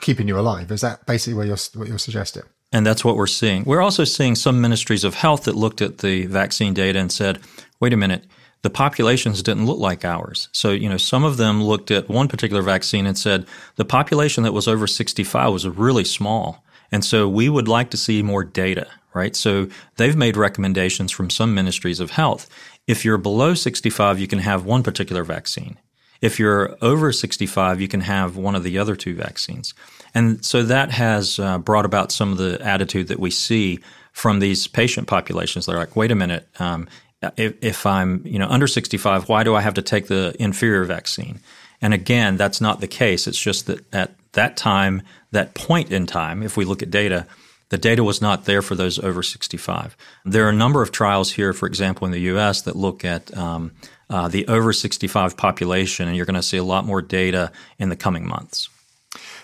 keeping 0.00 0.28
you 0.28 0.38
alive. 0.38 0.70
Is 0.70 0.82
that 0.82 1.06
basically 1.06 1.34
what 1.34 1.46
you're, 1.46 1.56
what 1.74 1.88
you're 1.88 1.98
suggesting? 1.98 2.42
And 2.72 2.86
that's 2.86 3.04
what 3.04 3.16
we're 3.16 3.26
seeing. 3.26 3.64
We're 3.64 3.82
also 3.82 4.04
seeing 4.04 4.34
some 4.34 4.60
ministries 4.60 5.04
of 5.04 5.14
health 5.14 5.44
that 5.44 5.54
looked 5.54 5.82
at 5.82 5.98
the 5.98 6.26
vaccine 6.26 6.74
data 6.74 6.98
and 6.98 7.12
said, 7.12 7.38
wait 7.80 7.92
a 7.92 7.96
minute, 7.96 8.24
the 8.62 8.70
populations 8.70 9.42
didn't 9.42 9.66
look 9.66 9.78
like 9.78 10.04
ours. 10.04 10.48
So, 10.52 10.70
you 10.70 10.88
know, 10.88 10.96
some 10.96 11.24
of 11.24 11.36
them 11.36 11.62
looked 11.62 11.90
at 11.90 12.08
one 12.08 12.28
particular 12.28 12.62
vaccine 12.62 13.06
and 13.06 13.18
said 13.18 13.46
the 13.76 13.84
population 13.84 14.44
that 14.44 14.52
was 14.52 14.68
over 14.68 14.86
65 14.86 15.52
was 15.52 15.66
really 15.66 16.04
small. 16.04 16.64
And 16.92 17.04
so 17.04 17.28
we 17.28 17.48
would 17.48 17.68
like 17.68 17.90
to 17.90 17.96
see 17.96 18.22
more 18.22 18.44
data, 18.44 18.86
right? 19.14 19.34
So 19.34 19.68
they've 19.96 20.16
made 20.16 20.36
recommendations 20.36 21.10
from 21.10 21.30
some 21.30 21.54
ministries 21.54 22.00
of 22.00 22.12
health. 22.12 22.48
If 22.86 23.04
you're 23.04 23.18
below 23.18 23.54
65, 23.54 24.20
you 24.20 24.28
can 24.28 24.38
have 24.38 24.64
one 24.64 24.82
particular 24.82 25.24
vaccine. 25.24 25.78
If 26.20 26.38
you're 26.38 26.76
over 26.80 27.10
65, 27.10 27.80
you 27.80 27.88
can 27.88 28.02
have 28.02 28.36
one 28.36 28.54
of 28.54 28.62
the 28.62 28.78
other 28.78 28.94
two 28.94 29.16
vaccines. 29.16 29.74
And 30.14 30.44
so 30.44 30.62
that 30.62 30.92
has 30.92 31.40
uh, 31.40 31.58
brought 31.58 31.84
about 31.84 32.12
some 32.12 32.30
of 32.30 32.38
the 32.38 32.60
attitude 32.60 33.08
that 33.08 33.18
we 33.18 33.30
see 33.30 33.80
from 34.12 34.38
these 34.38 34.68
patient 34.68 35.08
populations. 35.08 35.66
They're 35.66 35.76
like, 35.76 35.96
wait 35.96 36.12
a 36.12 36.14
minute, 36.14 36.46
um, 36.60 36.88
if, 37.36 37.54
if 37.62 37.86
I'm 37.86 38.22
you 38.26 38.38
know 38.38 38.48
under 38.48 38.66
65, 38.66 39.28
why 39.28 39.44
do 39.44 39.54
I 39.54 39.60
have 39.60 39.74
to 39.74 39.82
take 39.82 40.06
the 40.06 40.34
inferior 40.38 40.84
vaccine? 40.84 41.40
And 41.80 41.92
again, 41.92 42.36
that's 42.36 42.60
not 42.60 42.80
the 42.80 42.86
case. 42.86 43.26
It's 43.26 43.40
just 43.40 43.66
that 43.66 43.84
at 43.92 44.14
that 44.32 44.56
time, 44.56 45.02
that 45.32 45.54
point 45.54 45.90
in 45.90 46.06
time, 46.06 46.42
if 46.42 46.56
we 46.56 46.64
look 46.64 46.82
at 46.82 46.90
data, 46.90 47.26
the 47.70 47.78
data 47.78 48.04
was 48.04 48.20
not 48.20 48.44
there 48.44 48.62
for 48.62 48.74
those 48.74 48.98
over 48.98 49.22
65. 49.22 49.96
There 50.24 50.46
are 50.46 50.50
a 50.50 50.54
number 50.54 50.82
of 50.82 50.92
trials 50.92 51.32
here, 51.32 51.52
for 51.52 51.66
example, 51.66 52.06
in 52.06 52.12
the 52.12 52.20
US 52.20 52.62
that 52.62 52.76
look 52.76 53.04
at 53.04 53.36
um, 53.36 53.72
uh, 54.10 54.28
the 54.28 54.46
over 54.46 54.72
65 54.72 55.36
population, 55.36 56.06
and 56.06 56.16
you're 56.16 56.26
going 56.26 56.34
to 56.34 56.42
see 56.42 56.58
a 56.58 56.64
lot 56.64 56.84
more 56.84 57.02
data 57.02 57.50
in 57.78 57.88
the 57.88 57.96
coming 57.96 58.28
months. 58.28 58.68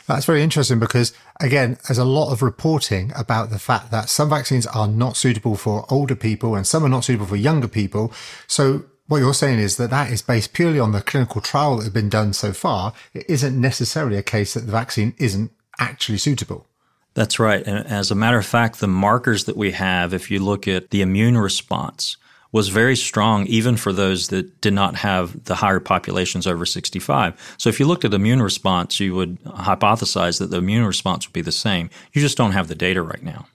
That's 0.08 0.24
very 0.24 0.42
interesting 0.42 0.78
because, 0.78 1.12
again, 1.38 1.76
there's 1.86 1.98
a 1.98 2.04
lot 2.04 2.32
of 2.32 2.40
reporting 2.40 3.12
about 3.14 3.50
the 3.50 3.58
fact 3.58 3.90
that 3.90 4.08
some 4.08 4.30
vaccines 4.30 4.66
are 4.66 4.88
not 4.88 5.18
suitable 5.18 5.54
for 5.54 5.84
older 5.90 6.16
people 6.16 6.54
and 6.54 6.66
some 6.66 6.82
are 6.82 6.88
not 6.88 7.04
suitable 7.04 7.26
for 7.26 7.36
younger 7.36 7.68
people. 7.68 8.10
So 8.46 8.86
what 9.06 9.18
you're 9.18 9.34
saying 9.34 9.58
is 9.58 9.76
that 9.76 9.90
that 9.90 10.10
is 10.10 10.22
based 10.22 10.54
purely 10.54 10.80
on 10.80 10.92
the 10.92 11.02
clinical 11.02 11.42
trial 11.42 11.76
that 11.76 11.84
has 11.84 11.92
been 11.92 12.08
done 12.08 12.32
so 12.32 12.54
far. 12.54 12.94
It 13.12 13.28
isn't 13.28 13.60
necessarily 13.60 14.16
a 14.16 14.22
case 14.22 14.54
that 14.54 14.60
the 14.60 14.72
vaccine 14.72 15.14
isn't 15.18 15.52
actually 15.78 16.18
suitable. 16.18 16.66
That's 17.12 17.38
right. 17.38 17.66
And 17.66 17.86
as 17.86 18.10
a 18.10 18.14
matter 18.14 18.38
of 18.38 18.46
fact, 18.46 18.80
the 18.80 18.88
markers 18.88 19.44
that 19.44 19.58
we 19.58 19.72
have, 19.72 20.14
if 20.14 20.30
you 20.30 20.38
look 20.38 20.66
at 20.66 20.88
the 20.90 21.02
immune 21.02 21.36
response, 21.36 22.16
was 22.50 22.68
very 22.68 22.96
strong 22.96 23.46
even 23.46 23.76
for 23.76 23.92
those 23.92 24.28
that 24.28 24.60
did 24.60 24.72
not 24.72 24.96
have 24.96 25.44
the 25.44 25.54
higher 25.54 25.80
populations 25.80 26.46
over 26.46 26.64
65. 26.64 27.56
So 27.58 27.68
if 27.68 27.78
you 27.78 27.86
looked 27.86 28.04
at 28.04 28.14
immune 28.14 28.40
response, 28.40 28.98
you 29.00 29.14
would 29.14 29.42
hypothesize 29.44 30.38
that 30.38 30.50
the 30.50 30.58
immune 30.58 30.86
response 30.86 31.26
would 31.26 31.34
be 31.34 31.42
the 31.42 31.52
same. 31.52 31.90
You 32.12 32.22
just 32.22 32.38
don't 32.38 32.52
have 32.52 32.68
the 32.68 32.74
data 32.74 33.02
right 33.02 33.22
now. 33.22 33.46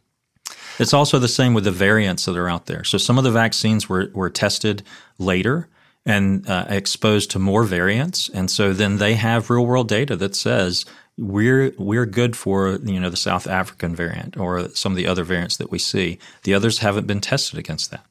It's 0.79 0.93
also 0.93 1.19
the 1.19 1.27
same 1.27 1.53
with 1.53 1.63
the 1.63 1.71
variants 1.71 2.25
that 2.25 2.37
are 2.37 2.49
out 2.49 2.65
there. 2.65 2.83
So 2.83 2.97
some 2.97 3.17
of 3.17 3.23
the 3.23 3.31
vaccines 3.31 3.87
were, 3.87 4.09
were 4.13 4.29
tested 4.29 4.83
later 5.17 5.67
and 6.05 6.47
uh, 6.49 6.65
exposed 6.69 7.31
to 7.31 7.39
more 7.39 7.63
variants, 7.63 8.27
and 8.27 8.51
so 8.51 8.73
then 8.73 8.97
they 8.97 9.13
have 9.15 9.49
real 9.49 9.65
world 9.65 9.87
data 9.87 10.17
that 10.17 10.35
says 10.35 10.85
we're 11.17 11.73
we're 11.77 12.05
good 12.05 12.35
for 12.35 12.77
you 12.83 12.99
know 12.99 13.09
the 13.09 13.15
South 13.15 13.47
African 13.47 13.95
variant 13.95 14.35
or 14.35 14.67
some 14.69 14.91
of 14.91 14.97
the 14.97 15.07
other 15.07 15.23
variants 15.23 15.57
that 15.57 15.71
we 15.71 15.79
see. 15.79 16.19
The 16.43 16.53
others 16.53 16.79
haven't 16.79 17.07
been 17.07 17.21
tested 17.21 17.57
against 17.57 17.91
that. 17.91 18.05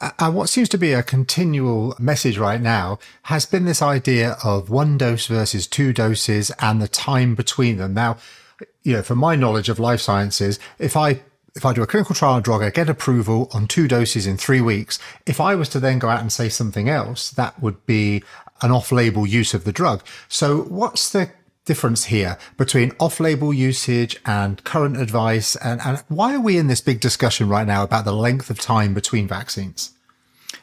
Uh, 0.00 0.10
and 0.18 0.34
what 0.34 0.48
seems 0.48 0.68
to 0.68 0.78
be 0.78 0.92
a 0.92 1.02
continual 1.02 1.96
message 1.98 2.38
right 2.38 2.60
now 2.60 2.98
has 3.22 3.46
been 3.46 3.64
this 3.64 3.82
idea 3.82 4.36
of 4.44 4.68
one 4.68 4.98
dose 4.98 5.26
versus 5.26 5.66
two 5.66 5.92
doses 5.92 6.50
and 6.60 6.82
the 6.82 6.88
time 6.88 7.34
between 7.34 7.78
them. 7.78 7.94
Now, 7.94 8.18
you 8.82 8.92
know, 8.94 9.02
from 9.02 9.18
my 9.18 9.36
knowledge 9.36 9.68
of 9.68 9.78
life 9.78 10.00
sciences, 10.00 10.58
if 10.78 10.96
I 10.96 11.22
if 11.54 11.64
I 11.64 11.72
do 11.72 11.82
a 11.82 11.86
clinical 11.86 12.14
trial 12.14 12.42
drug, 12.42 12.62
I 12.62 12.68
get 12.68 12.90
approval 12.90 13.48
on 13.54 13.66
two 13.66 13.88
doses 13.88 14.26
in 14.26 14.36
three 14.36 14.60
weeks. 14.60 14.98
If 15.24 15.40
I 15.40 15.54
was 15.54 15.70
to 15.70 15.80
then 15.80 15.98
go 15.98 16.10
out 16.10 16.20
and 16.20 16.30
say 16.30 16.50
something 16.50 16.90
else, 16.90 17.30
that 17.30 17.58
would 17.62 17.86
be 17.86 18.22
an 18.60 18.70
off-label 18.70 19.26
use 19.26 19.54
of 19.54 19.64
the 19.64 19.72
drug. 19.72 20.02
So 20.28 20.62
what's 20.64 21.08
the 21.08 21.30
difference 21.66 22.06
here 22.06 22.38
between 22.56 22.92
off-label 22.98 23.52
usage 23.52 24.16
and 24.24 24.64
current 24.64 24.96
advice? 24.96 25.54
And, 25.56 25.80
and 25.82 26.02
why 26.08 26.34
are 26.34 26.40
we 26.40 26.56
in 26.56 26.68
this 26.68 26.80
big 26.80 27.00
discussion 27.00 27.48
right 27.48 27.66
now 27.66 27.82
about 27.82 28.06
the 28.06 28.12
length 28.12 28.48
of 28.48 28.58
time 28.58 28.94
between 28.94 29.28
vaccines? 29.28 29.92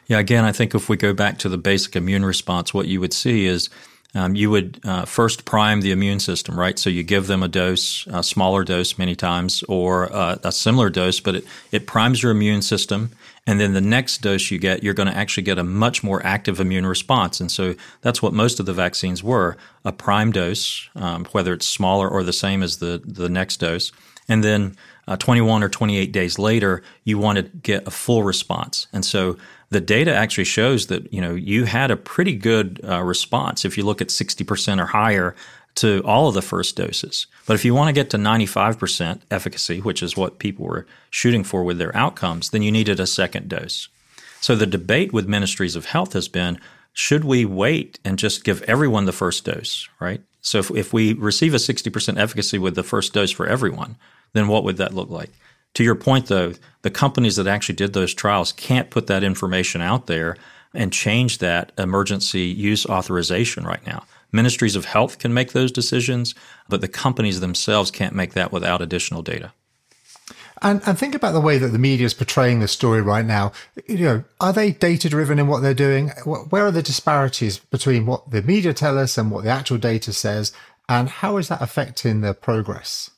Yeah, 0.08 0.18
again, 0.18 0.44
I 0.44 0.52
think 0.52 0.74
if 0.74 0.88
we 0.88 0.96
go 0.96 1.14
back 1.14 1.38
to 1.38 1.48
the 1.48 1.56
basic 1.58 1.94
immune 1.96 2.24
response, 2.24 2.74
what 2.74 2.88
you 2.88 3.00
would 3.00 3.12
see 3.12 3.46
is 3.46 3.70
um, 4.14 4.34
you 4.34 4.50
would 4.50 4.80
uh, 4.84 5.04
first 5.04 5.44
prime 5.44 5.80
the 5.80 5.90
immune 5.90 6.20
system, 6.20 6.58
right? 6.58 6.78
So 6.78 6.90
you 6.90 7.02
give 7.02 7.26
them 7.26 7.42
a 7.42 7.48
dose, 7.48 8.06
a 8.06 8.22
smaller 8.22 8.64
dose 8.64 8.98
many 8.98 9.16
times, 9.16 9.64
or 9.68 10.12
uh, 10.12 10.38
a 10.44 10.52
similar 10.52 10.90
dose, 10.90 11.20
but 11.20 11.36
it, 11.36 11.44
it 11.72 11.86
primes 11.86 12.22
your 12.22 12.32
immune 12.32 12.62
system. 12.62 13.10
And 13.46 13.60
then 13.60 13.74
the 13.74 13.80
next 13.80 14.22
dose 14.22 14.50
you 14.50 14.58
get, 14.58 14.82
you're 14.82 14.94
going 14.94 15.08
to 15.08 15.16
actually 15.16 15.42
get 15.42 15.58
a 15.58 15.64
much 15.64 16.02
more 16.02 16.24
active 16.24 16.60
immune 16.60 16.86
response. 16.86 17.40
And 17.40 17.50
so 17.50 17.74
that's 18.00 18.22
what 18.22 18.32
most 18.32 18.58
of 18.58 18.66
the 18.66 18.72
vaccines 18.72 19.22
were 19.22 19.56
a 19.84 19.92
prime 19.92 20.32
dose, 20.32 20.88
um, 20.96 21.26
whether 21.26 21.52
it's 21.52 21.66
smaller 21.66 22.08
or 22.08 22.22
the 22.22 22.32
same 22.32 22.62
as 22.62 22.78
the, 22.78 23.02
the 23.04 23.28
next 23.28 23.58
dose. 23.58 23.92
And 24.28 24.42
then 24.42 24.76
uh, 25.06 25.16
21 25.16 25.62
or 25.62 25.68
28 25.68 26.10
days 26.12 26.38
later, 26.38 26.82
you 27.04 27.18
want 27.18 27.36
to 27.36 27.42
get 27.42 27.86
a 27.86 27.90
full 27.90 28.22
response. 28.22 28.86
And 28.94 29.04
so 29.04 29.36
the 29.74 29.80
data 29.80 30.14
actually 30.14 30.44
shows 30.44 30.86
that 30.86 31.12
you 31.12 31.20
know 31.20 31.34
you 31.34 31.64
had 31.64 31.90
a 31.90 31.96
pretty 31.96 32.36
good 32.36 32.80
uh, 32.88 33.02
response 33.02 33.64
if 33.64 33.76
you 33.76 33.84
look 33.84 34.00
at 34.00 34.08
60% 34.08 34.80
or 34.80 34.86
higher 34.86 35.34
to 35.76 36.02
all 36.04 36.28
of 36.28 36.34
the 36.34 36.42
first 36.42 36.76
doses. 36.76 37.26
But 37.46 37.54
if 37.54 37.64
you 37.64 37.74
want 37.74 37.88
to 37.88 37.92
get 37.92 38.10
to 38.10 38.16
95% 38.16 39.20
efficacy, 39.30 39.80
which 39.80 40.02
is 40.02 40.16
what 40.16 40.38
people 40.38 40.66
were 40.66 40.86
shooting 41.10 41.44
for 41.44 41.64
with 41.64 41.78
their 41.78 41.94
outcomes, 41.96 42.50
then 42.50 42.62
you 42.62 42.70
needed 42.70 43.00
a 43.00 43.06
second 43.06 43.48
dose. 43.48 43.88
So 44.40 44.54
the 44.54 44.66
debate 44.66 45.12
with 45.12 45.26
ministries 45.26 45.76
of 45.76 45.86
health 45.86 46.12
has 46.12 46.28
been 46.28 46.60
should 46.92 47.24
we 47.24 47.44
wait 47.44 47.98
and 48.04 48.18
just 48.18 48.44
give 48.44 48.62
everyone 48.62 49.04
the 49.04 49.12
first 49.12 49.44
dose, 49.44 49.88
right? 49.98 50.20
So 50.42 50.58
if, 50.58 50.70
if 50.70 50.92
we 50.92 51.12
receive 51.14 51.54
a 51.54 51.58
60% 51.58 52.18
efficacy 52.18 52.58
with 52.58 52.76
the 52.76 52.82
first 52.84 53.12
dose 53.12 53.32
for 53.32 53.46
everyone, 53.46 53.96
then 54.32 54.46
what 54.46 54.62
would 54.62 54.76
that 54.76 54.94
look 54.94 55.10
like? 55.10 55.30
To 55.74 55.82
your 55.82 55.96
point, 55.96 56.26
though, 56.26 56.52
the 56.82 56.90
companies 56.90 57.34
that 57.36 57.48
actually 57.48 57.74
did 57.74 57.94
those 57.94 58.14
trials 58.14 58.52
can't 58.52 58.90
put 58.90 59.08
that 59.08 59.24
information 59.24 59.80
out 59.80 60.06
there 60.06 60.36
and 60.72 60.92
change 60.92 61.38
that 61.38 61.72
emergency 61.78 62.42
use 62.42 62.86
authorization 62.86 63.64
right 63.64 63.84
now. 63.86 64.04
Ministries 64.34 64.74
of 64.74 64.86
health 64.86 65.20
can 65.20 65.32
make 65.32 65.52
those 65.52 65.70
decisions, 65.70 66.34
but 66.68 66.80
the 66.80 66.88
companies 66.88 67.38
themselves 67.38 67.92
can't 67.92 68.16
make 68.16 68.34
that 68.34 68.50
without 68.50 68.82
additional 68.82 69.22
data. 69.22 69.52
And, 70.60 70.82
and 70.84 70.98
think 70.98 71.14
about 71.14 71.34
the 71.34 71.40
way 71.40 71.56
that 71.58 71.68
the 71.68 71.78
media 71.78 72.04
is 72.04 72.14
portraying 72.14 72.58
the 72.58 72.66
story 72.66 73.00
right 73.00 73.24
now. 73.24 73.52
You 73.86 73.98
know, 73.98 74.24
are 74.40 74.52
they 74.52 74.72
data 74.72 75.08
driven 75.08 75.38
in 75.38 75.46
what 75.46 75.62
they're 75.62 75.72
doing? 75.72 76.08
Where 76.24 76.66
are 76.66 76.72
the 76.72 76.82
disparities 76.82 77.58
between 77.58 78.06
what 78.06 78.28
the 78.32 78.42
media 78.42 78.74
tell 78.74 78.98
us 78.98 79.16
and 79.16 79.30
what 79.30 79.44
the 79.44 79.50
actual 79.50 79.78
data 79.78 80.12
says? 80.12 80.50
And 80.88 81.08
how 81.08 81.36
is 81.36 81.46
that 81.46 81.62
affecting 81.62 82.20
their 82.20 82.34
progress? 82.34 83.10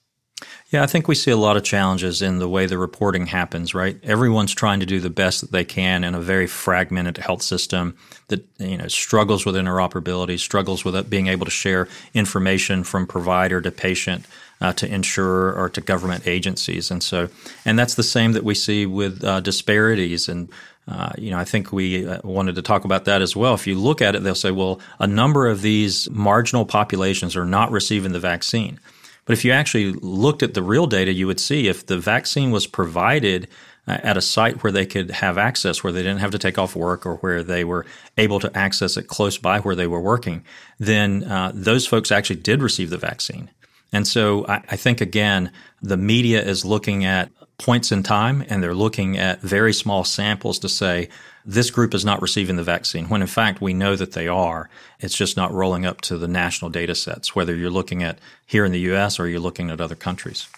Yeah, 0.70 0.82
I 0.82 0.86
think 0.86 1.06
we 1.06 1.14
see 1.14 1.30
a 1.30 1.36
lot 1.36 1.56
of 1.56 1.62
challenges 1.62 2.20
in 2.20 2.40
the 2.40 2.48
way 2.48 2.66
the 2.66 2.76
reporting 2.76 3.26
happens, 3.26 3.72
right? 3.72 3.98
Everyone's 4.02 4.52
trying 4.52 4.80
to 4.80 4.86
do 4.86 4.98
the 4.98 5.10
best 5.10 5.40
that 5.40 5.52
they 5.52 5.64
can 5.64 6.02
in 6.02 6.16
a 6.16 6.20
very 6.20 6.48
fragmented 6.48 7.18
health 7.18 7.42
system 7.42 7.96
that 8.28 8.44
you 8.58 8.76
know 8.76 8.88
struggles 8.88 9.46
with 9.46 9.54
interoperability, 9.54 10.40
struggles 10.40 10.84
with 10.84 11.08
being 11.08 11.28
able 11.28 11.44
to 11.44 11.52
share 11.52 11.86
information 12.14 12.82
from 12.82 13.06
provider 13.06 13.60
to 13.60 13.70
patient 13.70 14.26
uh, 14.60 14.72
to 14.72 14.92
insurer 14.92 15.54
or 15.54 15.68
to 15.70 15.80
government 15.80 16.26
agencies, 16.26 16.90
and 16.90 17.00
so 17.00 17.28
and 17.64 17.78
that's 17.78 17.94
the 17.94 18.02
same 18.02 18.32
that 18.32 18.42
we 18.42 18.54
see 18.54 18.86
with 18.86 19.22
uh, 19.24 19.40
disparities 19.40 20.28
and. 20.28 20.48
Uh, 20.88 21.10
you 21.18 21.32
know, 21.32 21.36
I 21.36 21.42
think 21.42 21.72
we 21.72 22.06
uh, 22.06 22.20
wanted 22.22 22.54
to 22.54 22.62
talk 22.62 22.84
about 22.84 23.06
that 23.06 23.20
as 23.20 23.34
well. 23.34 23.54
If 23.54 23.66
you 23.66 23.76
look 23.76 24.00
at 24.00 24.14
it, 24.14 24.22
they'll 24.22 24.36
say, 24.36 24.52
well, 24.52 24.78
a 25.00 25.06
number 25.08 25.48
of 25.48 25.60
these 25.60 26.08
marginal 26.10 26.64
populations 26.64 27.34
are 27.34 27.44
not 27.44 27.72
receiving 27.72 28.12
the 28.12 28.20
vaccine. 28.20 28.78
But 29.26 29.34
if 29.34 29.44
you 29.44 29.52
actually 29.52 29.92
looked 29.92 30.42
at 30.42 30.54
the 30.54 30.62
real 30.62 30.86
data, 30.86 31.12
you 31.12 31.26
would 31.26 31.40
see 31.40 31.68
if 31.68 31.84
the 31.84 31.98
vaccine 31.98 32.50
was 32.52 32.66
provided 32.66 33.48
uh, 33.88 33.98
at 34.02 34.16
a 34.16 34.22
site 34.22 34.62
where 34.62 34.72
they 34.72 34.86
could 34.86 35.10
have 35.10 35.36
access, 35.36 35.84
where 35.84 35.92
they 35.92 36.02
didn't 36.02 36.20
have 36.20 36.30
to 36.30 36.38
take 36.38 36.58
off 36.58 36.74
work 36.74 37.04
or 37.04 37.16
where 37.16 37.42
they 37.42 37.64
were 37.64 37.84
able 38.16 38.40
to 38.40 38.56
access 38.56 38.96
it 38.96 39.08
close 39.08 39.36
by 39.36 39.60
where 39.60 39.74
they 39.74 39.86
were 39.86 40.00
working, 40.00 40.44
then 40.78 41.24
uh, 41.24 41.52
those 41.54 41.86
folks 41.86 42.10
actually 42.10 42.40
did 42.40 42.62
receive 42.62 42.90
the 42.90 42.98
vaccine. 42.98 43.50
And 43.92 44.06
so 44.06 44.46
I, 44.46 44.62
I 44.70 44.76
think, 44.76 45.00
again, 45.00 45.52
the 45.82 45.96
media 45.96 46.42
is 46.42 46.64
looking 46.64 47.04
at 47.04 47.30
points 47.58 47.92
in 47.92 48.02
time 48.02 48.44
and 48.48 48.62
they're 48.62 48.74
looking 48.74 49.18
at 49.18 49.40
very 49.40 49.72
small 49.72 50.04
samples 50.04 50.58
to 50.60 50.68
say, 50.68 51.08
this 51.46 51.70
group 51.70 51.94
is 51.94 52.04
not 52.04 52.20
receiving 52.20 52.56
the 52.56 52.64
vaccine, 52.64 53.08
when 53.08 53.22
in 53.22 53.28
fact 53.28 53.60
we 53.60 53.72
know 53.72 53.94
that 53.94 54.12
they 54.12 54.26
are. 54.26 54.68
It's 54.98 55.16
just 55.16 55.36
not 55.36 55.52
rolling 55.52 55.86
up 55.86 56.00
to 56.02 56.18
the 56.18 56.26
national 56.26 56.70
data 56.70 56.94
sets, 56.94 57.36
whether 57.36 57.54
you're 57.54 57.70
looking 57.70 58.02
at 58.02 58.18
here 58.44 58.64
in 58.64 58.72
the 58.72 58.80
US 58.92 59.20
or 59.20 59.28
you're 59.28 59.40
looking 59.40 59.70
at 59.70 59.80
other 59.80 59.94
countries. 59.94 60.48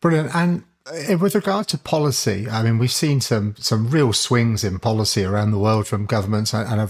Brilliant. 0.00 0.32
And 0.34 0.62
uh, 0.86 1.18
with 1.18 1.34
regard 1.34 1.66
to 1.68 1.78
policy, 1.78 2.48
I 2.48 2.62
mean, 2.62 2.78
we've 2.78 2.92
seen 2.92 3.20
some 3.20 3.56
some 3.58 3.90
real 3.90 4.12
swings 4.12 4.62
in 4.62 4.78
policy 4.78 5.24
around 5.24 5.50
the 5.50 5.58
world 5.58 5.88
from 5.88 6.06
governments 6.06 6.54
and 6.54 6.80
a 6.80 6.88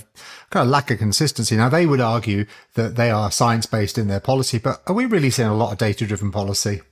kind 0.50 0.64
of 0.64 0.68
lack 0.68 0.90
of 0.90 0.98
consistency. 0.98 1.56
Now, 1.56 1.70
they 1.70 1.86
would 1.86 2.00
argue 2.00 2.44
that 2.74 2.96
they 2.96 3.10
are 3.10 3.30
science 3.30 3.64
based 3.64 3.96
in 3.96 4.08
their 4.08 4.20
policy, 4.20 4.58
but 4.58 4.82
are 4.86 4.94
we 4.94 5.06
really 5.06 5.30
seeing 5.30 5.48
a 5.48 5.56
lot 5.56 5.72
of 5.72 5.78
data 5.78 6.06
driven 6.06 6.30
policy? 6.30 6.82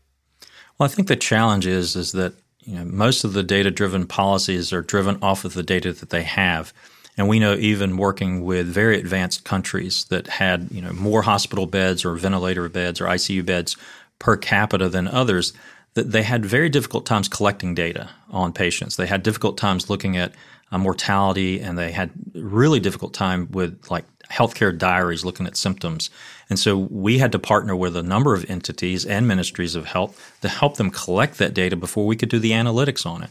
Well, 0.78 0.88
I 0.88 0.92
think 0.92 1.08
the 1.08 1.16
challenge 1.16 1.66
is 1.66 1.94
is 1.94 2.12
that 2.12 2.32
you 2.64 2.76
know, 2.76 2.84
most 2.84 3.24
of 3.24 3.32
the 3.32 3.42
data 3.42 3.70
driven 3.70 4.06
policies 4.06 4.72
are 4.72 4.82
driven 4.82 5.18
off 5.22 5.44
of 5.44 5.54
the 5.54 5.62
data 5.62 5.92
that 5.92 6.10
they 6.10 6.22
have. 6.22 6.72
And 7.16 7.28
we 7.28 7.38
know 7.38 7.54
even 7.54 7.96
working 7.96 8.42
with 8.44 8.66
very 8.66 8.98
advanced 8.98 9.44
countries 9.44 10.04
that 10.06 10.26
had 10.26 10.68
you 10.72 10.82
know 10.82 10.92
more 10.92 11.22
hospital 11.22 11.66
beds 11.66 12.04
or 12.04 12.16
ventilator 12.16 12.68
beds 12.68 13.00
or 13.00 13.06
ICU 13.06 13.44
beds 13.46 13.76
per 14.18 14.36
capita 14.36 14.88
than 14.88 15.06
others, 15.06 15.52
that 15.94 16.10
they 16.10 16.22
had 16.22 16.44
very 16.44 16.68
difficult 16.68 17.06
times 17.06 17.28
collecting 17.28 17.74
data 17.74 18.10
on 18.30 18.52
patients. 18.52 18.96
They 18.96 19.06
had 19.06 19.22
difficult 19.22 19.56
times 19.56 19.88
looking 19.88 20.16
at 20.16 20.32
uh, 20.72 20.78
mortality, 20.78 21.60
and 21.60 21.78
they 21.78 21.92
had 21.92 22.10
really 22.34 22.80
difficult 22.80 23.14
time 23.14 23.48
with 23.52 23.90
like 23.90 24.04
healthcare 24.30 24.76
diaries 24.76 25.24
looking 25.24 25.46
at 25.46 25.56
symptoms. 25.56 26.10
And 26.48 26.58
so 26.58 26.76
we 26.76 27.18
had 27.18 27.32
to 27.32 27.38
partner 27.38 27.74
with 27.74 27.96
a 27.96 28.02
number 28.02 28.34
of 28.34 28.48
entities 28.50 29.04
and 29.04 29.26
ministries 29.26 29.74
of 29.74 29.86
health 29.86 30.38
to 30.42 30.48
help 30.48 30.76
them 30.76 30.90
collect 30.90 31.38
that 31.38 31.54
data 31.54 31.76
before 31.76 32.06
we 32.06 32.16
could 32.16 32.28
do 32.28 32.38
the 32.38 32.52
analytics 32.52 33.06
on 33.06 33.22
it. 33.22 33.30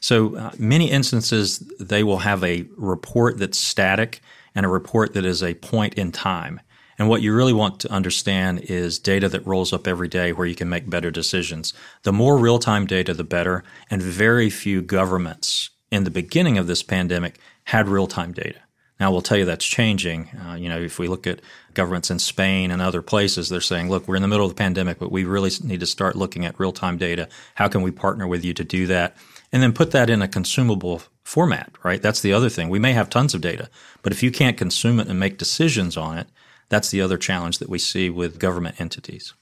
So 0.00 0.36
uh, 0.36 0.50
many 0.58 0.90
instances, 0.90 1.58
they 1.78 2.02
will 2.02 2.18
have 2.18 2.42
a 2.42 2.66
report 2.76 3.38
that's 3.38 3.58
static 3.58 4.20
and 4.54 4.66
a 4.66 4.68
report 4.68 5.14
that 5.14 5.24
is 5.24 5.42
a 5.42 5.54
point 5.54 5.94
in 5.94 6.12
time. 6.12 6.60
And 6.98 7.08
what 7.08 7.22
you 7.22 7.34
really 7.34 7.52
want 7.52 7.80
to 7.80 7.92
understand 7.92 8.60
is 8.60 8.98
data 8.98 9.28
that 9.28 9.46
rolls 9.46 9.72
up 9.72 9.86
every 9.86 10.08
day 10.08 10.32
where 10.32 10.46
you 10.46 10.54
can 10.54 10.68
make 10.68 10.90
better 10.90 11.10
decisions. 11.10 11.72
The 12.02 12.12
more 12.12 12.36
real 12.36 12.58
time 12.58 12.86
data, 12.86 13.14
the 13.14 13.24
better. 13.24 13.64
And 13.90 14.02
very 14.02 14.50
few 14.50 14.82
governments 14.82 15.70
in 15.90 16.04
the 16.04 16.10
beginning 16.10 16.58
of 16.58 16.66
this 16.66 16.82
pandemic 16.82 17.38
had 17.64 17.88
real 17.88 18.06
time 18.06 18.32
data. 18.32 18.58
Now, 19.00 19.10
we'll 19.10 19.22
tell 19.22 19.38
you 19.38 19.44
that's 19.44 19.64
changing. 19.64 20.28
Uh, 20.28 20.54
you 20.54 20.68
know, 20.68 20.80
if 20.80 20.98
we 20.98 21.08
look 21.08 21.26
at 21.26 21.40
governments 21.74 22.10
in 22.10 22.18
Spain 22.18 22.70
and 22.70 22.80
other 22.80 23.02
places, 23.02 23.48
they're 23.48 23.60
saying, 23.60 23.88
look, 23.88 24.06
we're 24.06 24.16
in 24.16 24.22
the 24.22 24.28
middle 24.28 24.46
of 24.46 24.52
the 24.52 24.58
pandemic, 24.58 24.98
but 24.98 25.10
we 25.10 25.24
really 25.24 25.50
need 25.64 25.80
to 25.80 25.86
start 25.86 26.14
looking 26.14 26.44
at 26.44 26.58
real 26.60 26.72
time 26.72 26.98
data. 26.98 27.28
How 27.56 27.68
can 27.68 27.82
we 27.82 27.90
partner 27.90 28.26
with 28.26 28.44
you 28.44 28.54
to 28.54 28.64
do 28.64 28.86
that? 28.86 29.16
And 29.50 29.62
then 29.62 29.72
put 29.72 29.90
that 29.90 30.08
in 30.08 30.22
a 30.22 30.28
consumable 30.28 31.02
format, 31.24 31.72
right? 31.82 32.00
That's 32.00 32.20
the 32.20 32.32
other 32.32 32.48
thing. 32.48 32.68
We 32.68 32.78
may 32.78 32.92
have 32.92 33.10
tons 33.10 33.34
of 33.34 33.40
data, 33.40 33.68
but 34.02 34.12
if 34.12 34.22
you 34.22 34.30
can't 34.30 34.56
consume 34.56 35.00
it 35.00 35.08
and 35.08 35.18
make 35.18 35.38
decisions 35.38 35.96
on 35.96 36.18
it, 36.18 36.28
that's 36.68 36.90
the 36.90 37.00
other 37.00 37.18
challenge 37.18 37.58
that 37.58 37.68
we 37.68 37.78
see 37.78 38.08
with 38.08 38.38
government 38.38 38.80
entities. 38.80 39.34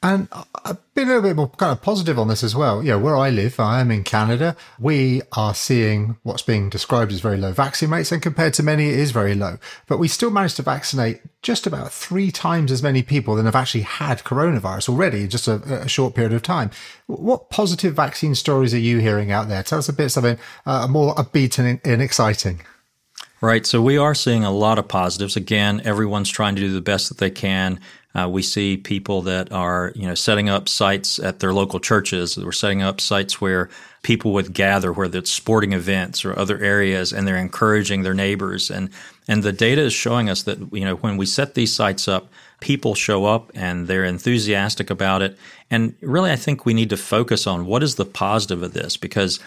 And 0.00 0.28
I've 0.64 0.78
been 0.94 1.10
a 1.10 1.20
bit 1.20 1.34
more 1.34 1.48
kind 1.48 1.72
of 1.72 1.82
positive 1.82 2.20
on 2.20 2.28
this 2.28 2.44
as 2.44 2.54
well. 2.54 2.84
Yeah, 2.84 2.94
where 2.94 3.16
I 3.16 3.30
live, 3.30 3.58
I 3.58 3.80
am 3.80 3.90
in 3.90 4.04
Canada. 4.04 4.56
We 4.78 5.22
are 5.32 5.54
seeing 5.54 6.16
what's 6.22 6.42
being 6.42 6.70
described 6.70 7.10
as 7.10 7.18
very 7.18 7.36
low 7.36 7.50
vaccine 7.50 7.90
rates, 7.90 8.12
and 8.12 8.22
compared 8.22 8.54
to 8.54 8.62
many, 8.62 8.90
it 8.90 8.98
is 8.98 9.10
very 9.10 9.34
low. 9.34 9.58
But 9.88 9.98
we 9.98 10.06
still 10.06 10.30
managed 10.30 10.54
to 10.56 10.62
vaccinate 10.62 11.20
just 11.42 11.66
about 11.66 11.92
three 11.92 12.30
times 12.30 12.70
as 12.70 12.80
many 12.80 13.02
people 13.02 13.34
than 13.34 13.46
have 13.46 13.56
actually 13.56 13.82
had 13.82 14.22
coronavirus 14.22 14.88
already 14.90 15.22
in 15.22 15.30
just 15.30 15.48
a, 15.48 15.82
a 15.82 15.88
short 15.88 16.14
period 16.14 16.32
of 16.32 16.42
time. 16.42 16.70
What 17.06 17.50
positive 17.50 17.94
vaccine 17.94 18.36
stories 18.36 18.72
are 18.74 18.78
you 18.78 18.98
hearing 18.98 19.32
out 19.32 19.48
there? 19.48 19.64
Tell 19.64 19.80
us 19.80 19.88
a 19.88 19.92
bit 19.92 20.10
something 20.10 20.38
uh, 20.64 20.86
more 20.86 21.12
upbeat 21.16 21.58
and, 21.58 21.80
and 21.84 22.00
exciting. 22.00 22.60
Right. 23.40 23.64
So 23.66 23.80
we 23.80 23.96
are 23.96 24.14
seeing 24.14 24.42
a 24.44 24.50
lot 24.50 24.78
of 24.78 24.88
positives. 24.88 25.36
Again, 25.36 25.80
everyone's 25.84 26.30
trying 26.30 26.56
to 26.56 26.60
do 26.60 26.72
the 26.72 26.80
best 26.80 27.08
that 27.08 27.18
they 27.18 27.30
can. 27.30 27.80
Uh, 28.14 28.28
we 28.28 28.42
see 28.42 28.76
people 28.76 29.22
that 29.22 29.52
are, 29.52 29.92
you 29.94 30.06
know, 30.06 30.14
setting 30.14 30.48
up 30.48 30.68
sites 30.68 31.18
at 31.18 31.40
their 31.40 31.52
local 31.52 31.78
churches. 31.78 32.36
We're 32.36 32.52
setting 32.52 32.82
up 32.82 33.00
sites 33.00 33.40
where 33.40 33.68
people 34.02 34.32
would 34.32 34.54
gather, 34.54 34.92
whether 34.92 35.18
it's 35.18 35.30
sporting 35.30 35.72
events 35.72 36.24
or 36.24 36.36
other 36.38 36.58
areas, 36.58 37.12
and 37.12 37.28
they're 37.28 37.36
encouraging 37.36 38.02
their 38.02 38.14
neighbors. 38.14 38.70
And 38.70 38.90
and 39.28 39.42
the 39.42 39.52
data 39.52 39.82
is 39.82 39.92
showing 39.92 40.30
us 40.30 40.42
that 40.44 40.58
you 40.72 40.84
know 40.84 40.96
when 40.96 41.18
we 41.18 41.26
set 41.26 41.54
these 41.54 41.72
sites 41.72 42.08
up, 42.08 42.30
people 42.60 42.94
show 42.94 43.26
up 43.26 43.50
and 43.54 43.86
they're 43.86 44.04
enthusiastic 44.04 44.88
about 44.88 45.20
it. 45.20 45.38
And 45.70 45.94
really, 46.00 46.30
I 46.30 46.36
think 46.36 46.64
we 46.64 46.74
need 46.74 46.90
to 46.90 46.96
focus 46.96 47.46
on 47.46 47.66
what 47.66 47.82
is 47.82 47.96
the 47.96 48.06
positive 48.06 48.62
of 48.62 48.72
this 48.72 48.96
because 48.96 49.38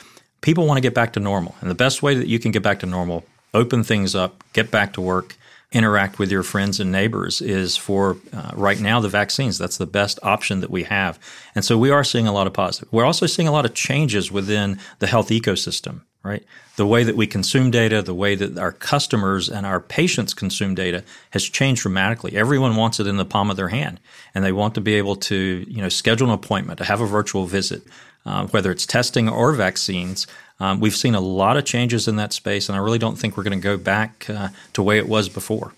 people 0.41 0.67
want 0.67 0.77
to 0.77 0.81
get 0.81 0.93
back 0.93 1.13
to 1.13 1.19
normal, 1.19 1.55
and 1.61 1.69
the 1.69 1.75
best 1.75 2.03
way 2.03 2.13
that 2.13 2.27
you 2.27 2.37
can 2.37 2.51
get 2.51 2.61
back 2.61 2.79
to 2.81 2.85
normal, 2.85 3.25
open 3.55 3.83
things 3.83 4.13
up, 4.13 4.43
get 4.53 4.69
back 4.69 4.93
to 4.93 5.01
work 5.01 5.35
interact 5.71 6.19
with 6.19 6.31
your 6.31 6.43
friends 6.43 6.79
and 6.79 6.91
neighbors 6.91 7.41
is 7.41 7.77
for 7.77 8.17
uh, 8.33 8.51
right 8.55 8.79
now 8.79 8.99
the 8.99 9.07
vaccines. 9.07 9.57
That's 9.57 9.77
the 9.77 9.85
best 9.85 10.19
option 10.21 10.59
that 10.59 10.69
we 10.69 10.83
have. 10.83 11.17
And 11.55 11.63
so 11.63 11.77
we 11.77 11.89
are 11.89 12.03
seeing 12.03 12.27
a 12.27 12.33
lot 12.33 12.47
of 12.47 12.53
positive. 12.53 12.91
We're 12.91 13.05
also 13.05 13.25
seeing 13.25 13.47
a 13.47 13.51
lot 13.51 13.65
of 13.65 13.73
changes 13.73 14.31
within 14.31 14.79
the 14.99 15.07
health 15.07 15.29
ecosystem, 15.29 16.01
right? 16.23 16.43
The 16.75 16.85
way 16.85 17.03
that 17.05 17.15
we 17.15 17.25
consume 17.25 17.71
data, 17.71 18.01
the 18.01 18.13
way 18.13 18.35
that 18.35 18.57
our 18.57 18.73
customers 18.73 19.49
and 19.49 19.65
our 19.65 19.79
patients 19.79 20.33
consume 20.33 20.75
data 20.75 21.05
has 21.29 21.43
changed 21.43 21.83
dramatically. 21.83 22.35
Everyone 22.35 22.75
wants 22.75 22.99
it 22.99 23.07
in 23.07 23.15
the 23.15 23.25
palm 23.25 23.49
of 23.49 23.55
their 23.55 23.69
hand 23.69 24.01
and 24.35 24.43
they 24.43 24.51
want 24.51 24.75
to 24.75 24.81
be 24.81 24.95
able 24.95 25.15
to, 25.15 25.65
you 25.69 25.81
know, 25.81 25.89
schedule 25.89 26.27
an 26.27 26.33
appointment, 26.33 26.79
to 26.79 26.85
have 26.85 26.99
a 26.99 27.07
virtual 27.07 27.45
visit, 27.45 27.83
uh, 28.25 28.45
whether 28.47 28.71
it's 28.71 28.85
testing 28.85 29.29
or 29.29 29.53
vaccines. 29.53 30.27
Um, 30.61 30.79
we've 30.79 30.95
seen 30.95 31.15
a 31.15 31.19
lot 31.19 31.57
of 31.57 31.65
changes 31.65 32.07
in 32.07 32.17
that 32.17 32.33
space, 32.33 32.69
and 32.69 32.75
I 32.75 32.79
really 32.79 32.99
don't 32.99 33.17
think 33.17 33.35
we're 33.35 33.43
going 33.43 33.59
to 33.59 33.63
go 33.63 33.77
back 33.77 34.29
uh, 34.29 34.49
to 34.73 34.83
way 34.83 34.99
it 34.99 35.09
was 35.09 35.27
before. 35.27 35.73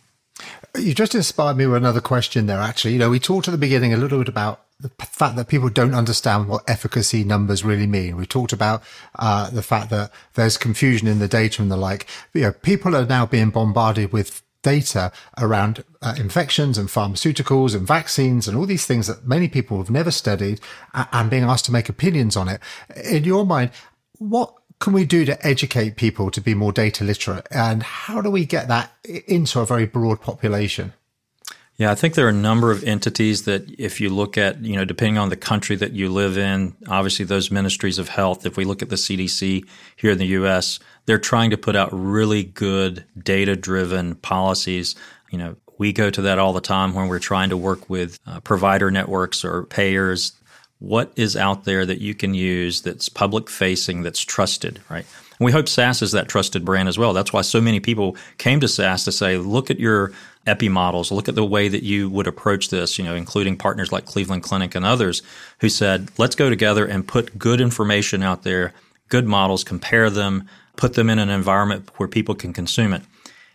You 0.78 0.94
just 0.94 1.16
inspired 1.16 1.56
me 1.56 1.66
with 1.68 1.78
another 1.78 2.02
question 2.02 2.48
there, 2.48 2.60
actually. 2.60 2.94
You 2.94 3.00
know, 3.00 3.10
we 3.10 3.20
talked 3.20 3.48
at 3.48 3.52
the 3.52 3.58
beginning 3.58 3.94
a 3.94 3.98
little 3.98 4.20
bit 4.20 4.28
about 4.28 4.66
the 4.82 4.90
fact 5.00 5.38
that 5.38 5.48
people 5.48 5.70
don't 5.70 5.96
understand 5.96 6.50
what 6.50 6.70
efficacy 6.70 7.24
numbers 7.24 7.64
really 7.64 7.88
mean. 7.88 8.18
We 8.18 8.26
talked 8.26 8.52
about 8.52 8.84
uh, 9.18 9.50
the 9.52 9.62
fact 9.62 9.90
that 9.92 10.12
there's 10.34 10.58
confusion 10.58 11.08
in 11.08 11.20
the 11.20 11.30
data 11.30 11.62
and 11.62 11.72
the 11.72 11.78
like. 11.78 12.06
You 12.34 12.42
know, 12.42 12.52
people 12.52 12.94
are 12.94 13.06
now 13.06 13.26
being 13.26 13.52
bombarded 13.52 14.12
with 14.12 14.42
data 14.64 15.14
around 15.38 15.86
uh, 16.02 16.16
infections 16.18 16.78
and 16.78 16.90
pharmaceuticals 16.90 17.74
and 17.74 17.88
vaccines 17.88 18.48
and 18.48 18.58
all 18.58 18.66
these 18.66 18.86
things 18.86 19.08
that 19.08 19.26
many 19.26 19.48
people 19.48 19.78
have 19.78 19.90
never 19.90 20.12
studied 20.12 20.60
and 20.94 21.30
being 21.30 21.44
asked 21.44 21.66
to 21.66 21.72
make 21.72 21.88
opinions 21.88 22.36
on 22.36 22.50
it. 22.50 22.60
In 23.06 23.24
your 23.24 23.46
mind, 23.46 23.72
what 24.18 24.54
can 24.84 24.92
we 24.92 25.06
do 25.06 25.24
to 25.24 25.48
educate 25.48 25.96
people 25.96 26.30
to 26.30 26.42
be 26.42 26.54
more 26.54 26.74
data 26.74 27.06
literate? 27.06 27.48
And 27.50 27.82
how 27.82 28.20
do 28.20 28.30
we 28.30 28.46
get 28.46 28.68
that 28.68 28.92
into 29.06 29.62
a 29.62 29.66
very 29.66 29.86
broad 29.86 30.20
population? 30.20 30.92
Yeah, 31.78 31.90
I 31.90 31.96
think 31.96 32.16
there 32.16 32.26
are 32.26 32.30
a 32.30 32.34
number 32.34 32.70
of 32.70 32.84
entities 32.84 33.46
that, 33.46 33.64
if 33.80 34.02
you 34.02 34.10
look 34.10 34.38
at, 34.38 34.62
you 34.62 34.76
know, 34.76 34.84
depending 34.84 35.18
on 35.18 35.30
the 35.30 35.38
country 35.38 35.78
that 35.78 35.94
you 35.94 36.10
live 36.10 36.38
in, 36.38 36.76
obviously 36.90 37.24
those 37.24 37.50
ministries 37.50 37.98
of 37.98 38.10
health, 38.10 38.46
if 38.46 38.58
we 38.58 38.66
look 38.66 38.82
at 38.82 38.90
the 38.90 38.98
CDC 38.98 39.66
here 39.96 40.12
in 40.12 40.18
the 40.18 40.28
US, 40.40 40.80
they're 41.06 41.18
trying 41.18 41.52
to 41.52 41.58
put 41.58 41.78
out 41.78 41.90
really 41.94 42.44
good 42.44 43.06
data 43.18 43.56
driven 43.56 44.16
policies. 44.16 44.96
You 45.32 45.38
know, 45.38 45.56
we 45.78 45.94
go 45.94 46.10
to 46.10 46.22
that 46.24 46.40
all 46.40 46.52
the 46.52 46.60
time 46.60 46.94
when 46.94 47.08
we're 47.08 47.20
trying 47.20 47.52
to 47.52 47.58
work 47.58 47.90
with 47.90 48.20
uh, 48.28 48.42
provider 48.42 48.92
networks 48.92 49.46
or 49.46 49.64
payers 49.64 50.34
what 50.84 51.14
is 51.16 51.38
out 51.38 51.64
there 51.64 51.86
that 51.86 52.02
you 52.02 52.14
can 52.14 52.34
use 52.34 52.82
that's 52.82 53.08
public 53.08 53.50
facing, 53.50 54.04
that's 54.04 54.20
trusted, 54.20 54.82
right? 54.90 55.06
And 55.40 55.46
we 55.46 55.54
hope 55.54 55.70
SAS 55.70 56.02
is 56.02 56.12
that 56.12 56.28
trusted 56.28 56.66
brand 56.66 56.90
as 56.90 56.98
well. 56.98 57.14
That's 57.14 57.32
why 57.32 57.42
so 57.42 57.62
many 57.62 57.80
people 57.80 58.18
came 58.38 58.60
to 58.60 58.68
SAS 58.68 59.06
to 59.06 59.12
say, 59.14 59.38
look 59.38 59.72
at 59.72 59.80
your 59.80 60.12
epi 60.46 60.68
models, 60.68 61.10
look 61.10 61.30
at 61.30 61.36
the 61.36 61.46
way 61.46 61.70
that 61.70 61.84
you 61.84 62.10
would 62.10 62.28
approach 62.28 62.68
this, 62.68 62.98
you 62.98 63.06
know, 63.06 63.16
including 63.16 63.56
partners 63.56 63.94
like 63.94 64.06
Cleveland 64.06 64.44
Clinic 64.44 64.76
and 64.76 64.86
others 64.86 65.22
who 65.62 65.70
said, 65.70 66.12
let's 66.18 66.36
go 66.36 66.50
together 66.50 66.86
and 66.86 67.08
put 67.08 67.40
good 67.40 67.62
information 67.62 68.22
out 68.22 68.44
there, 68.44 68.74
good 69.08 69.26
models, 69.26 69.64
compare 69.64 70.10
them, 70.10 70.50
put 70.76 70.96
them 70.96 71.10
in 71.10 71.18
an 71.18 71.30
environment 71.30 71.90
where 71.96 72.10
people 72.10 72.36
can 72.36 72.52
consume 72.52 72.92
it. 72.92 73.04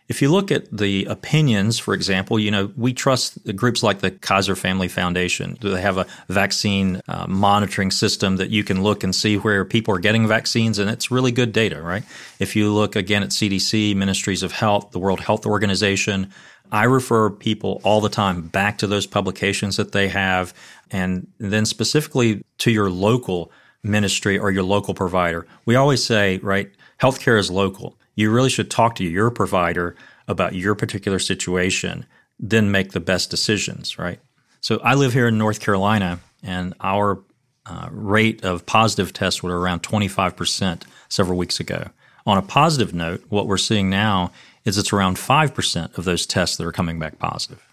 If 0.09 0.23
you 0.23 0.33
look 0.33 0.51
at 0.51 0.75
the 0.75 1.05
opinions, 1.05 1.79
for 1.79 1.93
example, 1.93 2.39
you 2.39 2.51
know, 2.51 2.73
we 2.77 2.95
trust 2.95 3.55
groups 3.55 3.83
like 3.83 3.99
the 3.99 4.11
Kaiser 4.11 4.57
Family 4.57 4.89
Foundation. 4.89 5.59
They 5.61 5.83
have 5.83 5.99
a 5.99 6.07
vaccine 6.29 7.03
uh, 7.09 7.27
monitoring 7.29 7.91
system 7.91 8.37
that 8.37 8.49
you 8.49 8.65
can 8.65 8.83
look 8.83 9.05
and 9.05 9.15
see 9.15 9.37
where 9.37 9.67
people 9.67 9.95
are 9.95 9.99
getting 9.99 10.27
vaccines? 10.27 10.79
And 10.79 10.89
it's 10.89 11.11
really 11.11 11.31
good 11.31 11.53
data, 11.53 11.83
right? 11.83 12.05
If 12.39 12.57
you 12.57 12.73
look 12.73 12.97
again 12.97 13.23
at 13.23 13.31
CDC, 13.31 13.95
Ministries 13.97 14.43
of 14.43 14.53
Health, 14.53 14.93
the 14.93 14.99
World 14.99 15.21
Health 15.21 15.45
Organization, 15.45 16.33
I 16.73 16.85
refer 16.85 17.29
people 17.29 17.83
all 17.85 18.01
the 18.01 18.09
time 18.09 18.49
back 18.49 18.79
to 18.79 18.87
those 18.87 19.07
publications 19.07 19.77
that 19.77 19.93
they 19.93 20.09
have, 20.09 20.55
and 20.91 21.27
then 21.37 21.67
specifically 21.67 22.45
to 22.59 22.71
your 22.71 22.89
local 22.89 23.53
ministry 23.83 24.39
or 24.39 24.51
your 24.51 24.63
local 24.63 24.95
provider. 24.95 25.47
We 25.67 25.77
always 25.77 26.03
say, 26.03 26.39
right, 26.39 26.71
healthcare 26.99 27.39
is 27.39 27.51
local 27.51 27.99
you 28.19 28.33
really 28.33 28.51
should 28.51 28.69
talk 28.69 28.97
to 28.97 29.05
your 29.05 29.31
provider 29.31 29.95
about 30.27 30.53
your 30.53 30.75
particular 30.75 31.21
situation, 31.21 32.05
then 32.37 32.69
make 32.69 32.91
the 32.91 32.99
best 32.99 33.31
decisions, 33.31 33.97
right? 33.97 34.19
So 34.61 34.81
I 34.83 34.95
live 34.95 35.13
here 35.13 35.29
in 35.29 35.39
North 35.39 35.61
Carolina, 35.61 36.19
and 36.43 36.75
our 36.81 37.23
uh, 37.65 37.89
rate 37.93 38.45
of 38.45 38.67
positive 38.67 39.13
tests 39.13 39.41
were 39.41 39.61
around 39.61 39.85
25% 39.85 40.83
several 41.09 41.39
weeks 41.39 41.61
ago. 41.61 41.91
On 42.27 42.37
a 42.37 42.43
positive 42.43 42.93
note, 42.93 43.23
what 43.29 43.47
we're 43.47 43.57
seeing 43.57 43.89
now 43.89 44.33
is 44.65 44.77
it's 44.77 44.93
around 44.93 45.17
5% 45.17 45.97
of 45.97 46.05
those 46.05 46.27
tests 46.27 46.57
that 46.57 46.67
are 46.67 46.73
coming 46.73 46.99
back 46.99 47.21
positive. 47.21 47.68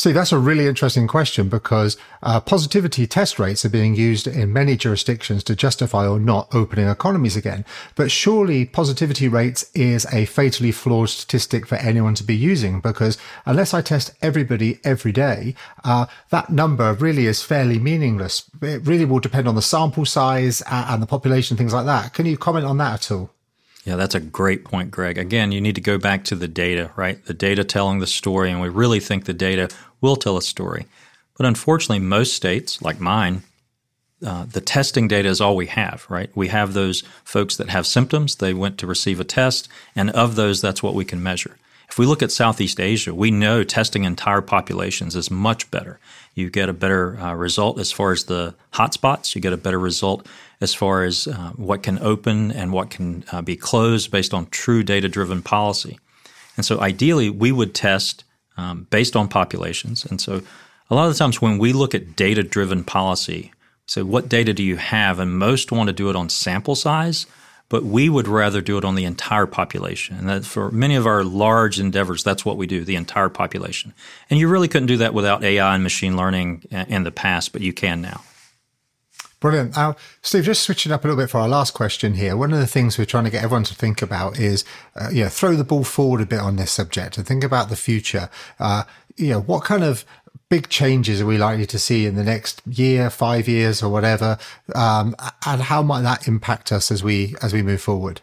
Steve, 0.00 0.14
that's 0.14 0.32
a 0.32 0.38
really 0.38 0.66
interesting 0.66 1.06
question 1.06 1.50
because 1.50 1.98
uh, 2.22 2.40
positivity 2.40 3.06
test 3.06 3.38
rates 3.38 3.66
are 3.66 3.68
being 3.68 3.94
used 3.94 4.26
in 4.26 4.50
many 4.50 4.74
jurisdictions 4.74 5.44
to 5.44 5.54
justify 5.54 6.08
or 6.08 6.18
not 6.18 6.48
opening 6.54 6.88
economies 6.88 7.36
again. 7.36 7.66
But 7.96 8.10
surely 8.10 8.64
positivity 8.64 9.28
rates 9.28 9.70
is 9.74 10.06
a 10.10 10.24
fatally 10.24 10.72
flawed 10.72 11.10
statistic 11.10 11.66
for 11.66 11.74
anyone 11.74 12.14
to 12.14 12.24
be 12.24 12.34
using 12.34 12.80
because 12.80 13.18
unless 13.44 13.74
I 13.74 13.82
test 13.82 14.12
everybody 14.22 14.80
every 14.84 15.12
day, 15.12 15.54
uh, 15.84 16.06
that 16.30 16.48
number 16.48 16.94
really 16.94 17.26
is 17.26 17.42
fairly 17.42 17.78
meaningless. 17.78 18.50
It 18.62 18.86
really 18.86 19.04
will 19.04 19.20
depend 19.20 19.48
on 19.48 19.54
the 19.54 19.60
sample 19.60 20.06
size 20.06 20.62
and 20.66 21.02
the 21.02 21.06
population, 21.06 21.58
things 21.58 21.74
like 21.74 21.84
that. 21.84 22.14
Can 22.14 22.24
you 22.24 22.38
comment 22.38 22.64
on 22.64 22.78
that 22.78 22.94
at 22.94 23.10
all? 23.12 23.34
Yeah, 23.84 23.96
that's 23.96 24.14
a 24.14 24.20
great 24.20 24.64
point, 24.64 24.90
Greg. 24.90 25.16
Again, 25.16 25.52
you 25.52 25.60
need 25.60 25.74
to 25.74 25.80
go 25.80 25.96
back 25.96 26.24
to 26.24 26.34
the 26.34 26.48
data, 26.48 26.90
right? 26.96 27.24
The 27.24 27.34
data 27.34 27.64
telling 27.64 27.98
the 27.98 28.06
story, 28.06 28.50
and 28.50 28.60
we 28.60 28.68
really 28.68 29.00
think 29.00 29.24
the 29.24 29.32
data 29.32 29.70
will 30.00 30.16
tell 30.16 30.36
a 30.36 30.42
story. 30.42 30.86
But 31.36 31.46
unfortunately, 31.46 32.00
most 32.00 32.34
states, 32.34 32.82
like 32.82 33.00
mine, 33.00 33.42
uh, 34.24 34.44
the 34.44 34.60
testing 34.60 35.08
data 35.08 35.28
is 35.28 35.40
all 35.40 35.56
we 35.56 35.66
have, 35.66 36.04
right? 36.10 36.30
We 36.34 36.48
have 36.48 36.74
those 36.74 37.02
folks 37.24 37.56
that 37.56 37.70
have 37.70 37.86
symptoms, 37.86 38.36
they 38.36 38.52
went 38.52 38.76
to 38.78 38.86
receive 38.86 39.20
a 39.20 39.24
test, 39.24 39.68
and 39.96 40.10
of 40.10 40.36
those, 40.36 40.60
that's 40.60 40.82
what 40.82 40.94
we 40.94 41.04
can 41.04 41.22
measure. 41.22 41.56
If 41.88 41.98
we 41.98 42.06
look 42.06 42.22
at 42.22 42.30
Southeast 42.30 42.78
Asia, 42.78 43.12
we 43.12 43.30
know 43.30 43.64
testing 43.64 44.04
entire 44.04 44.42
populations 44.42 45.16
is 45.16 45.30
much 45.30 45.70
better. 45.70 45.98
You 46.34 46.48
get 46.48 46.68
a 46.68 46.74
better 46.74 47.18
uh, 47.18 47.34
result 47.34 47.80
as 47.80 47.90
far 47.90 48.12
as 48.12 48.24
the 48.24 48.54
hotspots, 48.74 49.34
you 49.34 49.40
get 49.40 49.52
a 49.52 49.56
better 49.56 49.78
result 49.78 50.26
as 50.60 50.74
far 50.74 51.02
as 51.02 51.26
uh, 51.26 51.52
what 51.56 51.82
can 51.82 51.98
open 52.00 52.52
and 52.52 52.72
what 52.72 52.90
can 52.90 53.24
uh, 53.32 53.42
be 53.42 53.56
closed 53.56 54.10
based 54.10 54.34
on 54.34 54.46
true 54.46 54.82
data 54.82 55.08
driven 55.08 55.42
policy. 55.42 55.98
And 56.56 56.64
so 56.64 56.80
ideally, 56.80 57.30
we 57.30 57.50
would 57.50 57.74
test 57.74 58.22
um, 58.60 58.86
based 58.90 59.16
on 59.16 59.28
populations. 59.28 60.04
And 60.04 60.20
so 60.20 60.42
a 60.90 60.94
lot 60.94 61.06
of 61.06 61.12
the 61.12 61.18
times 61.18 61.40
when 61.40 61.58
we 61.58 61.72
look 61.72 61.94
at 61.94 62.14
data 62.14 62.42
driven 62.42 62.84
policy, 62.84 63.52
so 63.86 64.04
what 64.04 64.28
data 64.28 64.52
do 64.52 64.62
you 64.62 64.76
have? 64.76 65.18
And 65.18 65.38
most 65.38 65.72
want 65.72 65.88
to 65.88 65.92
do 65.92 66.10
it 66.10 66.16
on 66.16 66.28
sample 66.28 66.74
size, 66.74 67.26
but 67.68 67.84
we 67.84 68.08
would 68.08 68.28
rather 68.28 68.60
do 68.60 68.76
it 68.76 68.84
on 68.84 68.96
the 68.96 69.04
entire 69.04 69.46
population. 69.46 70.28
And 70.28 70.46
for 70.46 70.70
many 70.70 70.94
of 70.96 71.06
our 71.06 71.24
large 71.24 71.80
endeavors, 71.80 72.22
that's 72.22 72.44
what 72.44 72.56
we 72.56 72.66
do, 72.66 72.84
the 72.84 72.96
entire 72.96 73.28
population. 73.28 73.94
And 74.28 74.38
you 74.38 74.48
really 74.48 74.68
couldn't 74.68 74.88
do 74.88 74.98
that 74.98 75.14
without 75.14 75.42
AI 75.42 75.74
and 75.74 75.82
machine 75.82 76.16
learning 76.16 76.64
in 76.70 77.04
the 77.04 77.12
past, 77.12 77.52
but 77.52 77.62
you 77.62 77.72
can 77.72 78.02
now. 78.02 78.22
Brilliant. 79.40 79.74
Steve, 80.20 80.44
just 80.44 80.62
switching 80.62 80.92
up 80.92 81.02
a 81.02 81.08
little 81.08 81.22
bit 81.22 81.30
for 81.30 81.38
our 81.38 81.48
last 81.48 81.72
question 81.72 82.12
here. 82.12 82.36
One 82.36 82.52
of 82.52 82.58
the 82.58 82.66
things 82.66 82.98
we're 82.98 83.06
trying 83.06 83.24
to 83.24 83.30
get 83.30 83.42
everyone 83.42 83.64
to 83.64 83.74
think 83.74 84.02
about 84.02 84.38
is, 84.38 84.66
uh, 84.94 85.08
you 85.10 85.24
know, 85.24 85.30
throw 85.30 85.56
the 85.56 85.64
ball 85.64 85.82
forward 85.82 86.20
a 86.20 86.26
bit 86.26 86.40
on 86.40 86.56
this 86.56 86.70
subject 86.70 87.16
and 87.16 87.26
think 87.26 87.42
about 87.42 87.70
the 87.70 87.76
future. 87.76 88.28
Uh, 88.58 88.84
you 89.16 89.30
know, 89.30 89.40
what 89.40 89.64
kind 89.64 89.82
of 89.82 90.04
big 90.50 90.68
changes 90.68 91.22
are 91.22 91.26
we 91.26 91.38
likely 91.38 91.64
to 91.64 91.78
see 91.78 92.04
in 92.04 92.16
the 92.16 92.24
next 92.24 92.60
year, 92.66 93.08
five 93.08 93.48
years, 93.48 93.82
or 93.82 93.90
whatever, 93.90 94.36
um, 94.74 95.14
and 95.46 95.62
how 95.62 95.80
might 95.80 96.02
that 96.02 96.28
impact 96.28 96.70
us 96.70 96.90
as 96.90 97.02
we 97.02 97.34
as 97.40 97.54
we 97.54 97.62
move 97.62 97.80
forward? 97.80 98.20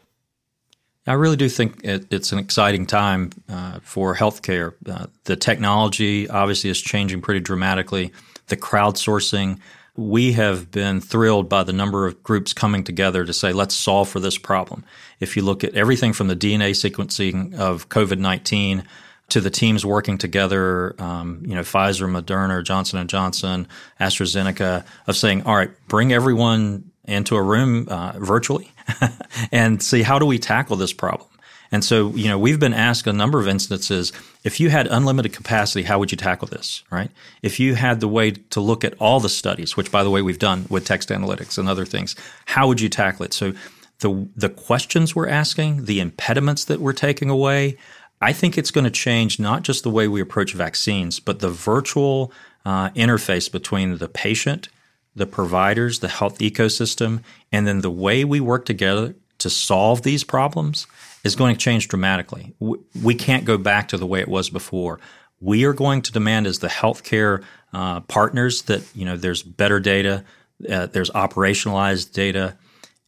I 1.08 1.14
really 1.14 1.38
do 1.38 1.48
think 1.48 1.84
it, 1.86 2.06
it's 2.12 2.34
an 2.34 2.38
exciting 2.38 2.86
time 2.86 3.32
uh, 3.50 3.80
for 3.82 4.14
healthcare. 4.14 4.74
Uh, 4.86 5.08
the 5.24 5.38
technology 5.38 6.30
obviously 6.30 6.70
is 6.70 6.82
changing 6.82 7.22
pretty 7.22 7.40
dramatically. 7.40 8.12
The 8.48 8.58
crowdsourcing 8.58 9.60
we 9.98 10.34
have 10.34 10.70
been 10.70 11.02
thrilled 11.02 11.50
by 11.50 11.64
the 11.64 11.74
number 11.74 12.06
of 12.06 12.22
groups 12.22 12.54
coming 12.54 12.84
together 12.84 13.26
to 13.26 13.34
say, 13.34 13.52
let's 13.52 13.74
solve 13.74 14.08
for 14.08 14.20
this 14.20 14.38
problem. 14.38 14.86
If 15.20 15.36
you 15.36 15.42
look 15.42 15.64
at 15.64 15.74
everything 15.74 16.14
from 16.14 16.28
the 16.28 16.36
DNA 16.36 16.72
sequencing 16.72 17.56
of 17.56 17.90
COVID 17.90 18.20
19 18.20 18.84
to 19.30 19.42
the 19.42 19.50
teams 19.50 19.86
working 19.86 20.18
together, 20.18 20.96
um, 21.02 21.42
you 21.46 21.56
know, 21.56 21.62
Pfizer, 21.62 22.08
Moderna, 22.10 22.64
Johnson 22.64 23.00
and 23.00 23.10
Johnson, 23.10 23.68
AstraZeneca, 24.00 24.86
of 25.08 25.18
saying, 25.18 25.44
all 25.44 25.56
right, 25.56 25.72
bring 25.88 26.14
everyone 26.14 26.92
into 27.06 27.36
a 27.36 27.42
room 27.42 27.88
uh, 27.90 28.14
virtually 28.20 28.72
and 29.52 29.82
see 29.82 30.04
how 30.04 30.20
do 30.20 30.26
we 30.26 30.38
tackle 30.38 30.76
this 30.76 30.94
problem. 30.94 31.28
And 31.72 31.84
so, 31.84 32.10
you 32.16 32.28
know, 32.28 32.40
we've 32.40 32.60
been 32.60 32.74
asked 32.74 33.08
a 33.08 33.14
number 33.14 33.40
of 33.40 33.48
instances 33.48 34.14
if 34.44 34.60
you 34.60 34.70
had 34.70 34.88
unlimited 34.88 35.34
capacity, 35.34 35.84
how 35.84 36.00
would 36.00 36.12
you 36.12 36.18
tackle 36.18 36.48
this, 36.48 36.84
right? 36.90 37.12
If 37.42 37.60
you 37.60 37.76
had 37.76 38.00
the 38.00 38.08
way 38.08 38.32
to 38.32 38.62
look 38.62 38.84
at 38.84 38.94
all 39.00 39.20
the 39.20 39.30
studies, 39.30 39.76
which 39.76 39.92
by 39.92 40.04
the 40.04 40.10
way 40.10 40.22
we've 40.22 40.40
done 40.40 40.66
with 40.70 40.86
text 40.86 41.10
analytics 41.10 41.58
and 41.58 41.68
other 41.68 41.86
things, 41.86 42.16
how 42.46 42.68
would 42.68 42.80
you 42.80 42.90
tackle 42.90 43.26
it? 43.26 43.34
So 43.34 43.54
the 44.00 44.28
the 44.36 44.50
questions 44.50 45.16
we're 45.16 45.28
asking, 45.28 45.86
the 45.86 46.00
impediments 46.00 46.66
that 46.66 46.80
we're 46.80 46.94
taking 46.94 47.30
away, 47.30 47.78
I 48.22 48.34
think 48.34 48.58
it's 48.58 48.72
going 48.72 48.86
to 48.86 48.92
change 48.92 49.40
not 49.40 49.64
just 49.64 49.84
the 49.84 49.90
way 49.90 50.08
we 50.08 50.22
approach 50.22 50.54
vaccines, 50.54 51.20
but 51.20 51.40
the 51.40 51.50
virtual 51.50 52.32
uh, 52.66 52.90
interface 52.92 53.52
between 53.52 53.98
the 53.98 54.08
patient, 54.08 54.70
the 55.16 55.28
providers, 55.28 56.00
the 56.00 56.08
health 56.08 56.40
ecosystem, 56.40 57.24
and 57.52 57.68
then 57.68 57.82
the 57.82 57.92
way 57.92 58.24
we 58.24 58.40
work 58.40 58.66
together 58.66 59.16
to 59.40 59.50
solve 59.50 60.02
these 60.02 60.24
problems 60.24 60.88
is 61.24 61.36
going 61.36 61.56
to 61.56 61.60
change 61.60 61.88
dramatically. 61.88 62.54
We 62.60 63.16
can't 63.16 63.46
go 63.46 63.58
back 63.58 63.90
to 63.90 63.98
the 63.98 64.06
way 64.06 64.20
it 64.20 64.28
was 64.28 64.50
before. 64.50 65.00
We 65.40 65.66
are 65.66 65.74
going 65.74 66.02
to 66.04 66.12
demand 66.12 66.48
as 66.48 66.60
the 66.60 66.68
healthcare 66.68 67.44
uh, 67.74 68.00
partners 68.02 68.64
that 68.64 68.84
you 68.96 69.06
know 69.06 69.18
there's 69.18 69.44
better 69.44 69.80
data, 69.80 70.24
uh, 70.70 70.88
there's 70.88 71.12
operationalized 71.12 72.14
data, 72.14 72.58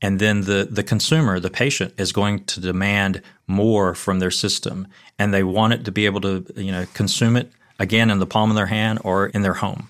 and 0.01 0.19
then 0.19 0.41
the 0.41 0.67
the 0.69 0.83
consumer, 0.83 1.39
the 1.39 1.49
patient, 1.49 1.93
is 1.97 2.11
going 2.11 2.43
to 2.45 2.59
demand 2.59 3.21
more 3.47 3.95
from 3.95 4.19
their 4.19 4.31
system, 4.31 4.87
and 5.17 5.33
they 5.33 5.43
want 5.43 5.73
it 5.73 5.85
to 5.85 5.91
be 5.91 6.05
able 6.05 6.21
to 6.21 6.45
you 6.55 6.71
know 6.71 6.85
consume 6.93 7.35
it 7.35 7.51
again 7.79 8.11
in 8.11 8.19
the 8.19 8.27
palm 8.27 8.51
of 8.51 8.55
their 8.55 8.67
hand 8.67 8.99
or 9.03 9.27
in 9.27 9.41
their 9.41 9.55
home. 9.55 9.87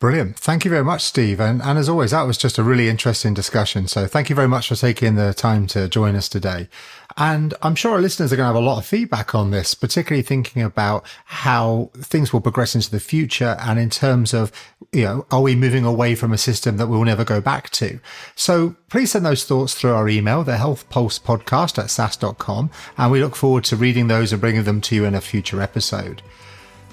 Brilliant. 0.00 0.38
Thank 0.38 0.64
you 0.64 0.70
very 0.70 0.84
much, 0.84 1.02
Steve. 1.02 1.40
And, 1.40 1.60
and 1.60 1.76
as 1.76 1.88
always, 1.88 2.12
that 2.12 2.22
was 2.22 2.38
just 2.38 2.56
a 2.56 2.62
really 2.62 2.88
interesting 2.88 3.34
discussion. 3.34 3.88
So 3.88 4.06
thank 4.06 4.30
you 4.30 4.36
very 4.36 4.46
much 4.46 4.68
for 4.68 4.76
taking 4.76 5.16
the 5.16 5.34
time 5.34 5.66
to 5.68 5.88
join 5.88 6.14
us 6.14 6.28
today. 6.28 6.68
And 7.16 7.52
I'm 7.62 7.74
sure 7.74 7.94
our 7.94 8.00
listeners 8.00 8.32
are 8.32 8.36
going 8.36 8.48
to 8.48 8.54
have 8.54 8.62
a 8.62 8.64
lot 8.64 8.78
of 8.78 8.86
feedback 8.86 9.34
on 9.34 9.50
this, 9.50 9.74
particularly 9.74 10.22
thinking 10.22 10.62
about 10.62 11.04
how 11.24 11.90
things 11.96 12.32
will 12.32 12.40
progress 12.40 12.76
into 12.76 12.92
the 12.92 13.00
future. 13.00 13.56
And 13.58 13.80
in 13.80 13.90
terms 13.90 14.32
of, 14.32 14.52
you 14.92 15.02
know, 15.02 15.26
are 15.32 15.42
we 15.42 15.56
moving 15.56 15.84
away 15.84 16.14
from 16.14 16.32
a 16.32 16.38
system 16.38 16.76
that 16.76 16.86
we'll 16.86 17.02
never 17.02 17.24
go 17.24 17.40
back 17.40 17.68
to? 17.70 17.98
So 18.36 18.76
please 18.90 19.10
send 19.10 19.26
those 19.26 19.44
thoughts 19.44 19.74
through 19.74 19.94
our 19.94 20.08
email, 20.08 20.44
the 20.44 20.58
health 20.58 20.88
pulse 20.90 21.18
podcast 21.18 21.76
at 21.76 21.90
sas.com. 21.90 22.70
And 22.96 23.10
we 23.10 23.20
look 23.20 23.34
forward 23.34 23.64
to 23.64 23.74
reading 23.74 24.06
those 24.06 24.32
and 24.32 24.40
bringing 24.40 24.62
them 24.62 24.80
to 24.82 24.94
you 24.94 25.04
in 25.06 25.16
a 25.16 25.20
future 25.20 25.60
episode. 25.60 26.22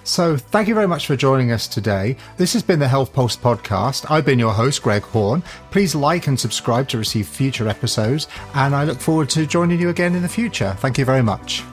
So, 0.06 0.38
thank 0.38 0.68
you 0.68 0.76
very 0.76 0.88
much 0.88 1.08
for 1.08 1.16
joining 1.16 1.52
us 1.52 1.68
today. 1.68 2.16
This 2.38 2.54
has 2.54 2.62
been 2.62 2.78
the 2.78 2.88
Health 2.88 3.12
Pulse 3.12 3.36
podcast. 3.36 4.10
I've 4.10 4.24
been 4.24 4.38
your 4.38 4.54
host, 4.54 4.84
Greg 4.84 5.02
Horn. 5.02 5.42
Please 5.72 5.96
like 5.96 6.28
and 6.28 6.40
subscribe 6.40 6.88
to 6.90 7.00
receive 7.00 7.28
future 7.28 7.68
episodes, 7.68 8.28
and 8.54 8.76
I 8.76 8.84
look 8.84 9.00
forward 9.00 9.32
to 9.32 9.48
joining 9.48 9.82
you 9.82 9.90
again 9.90 10.14
in 10.14 10.22
the 10.22 10.30
future. 10.30 10.76
Thank 10.80 11.00
you 11.00 11.06
very 11.06 11.24
much. 11.24 11.64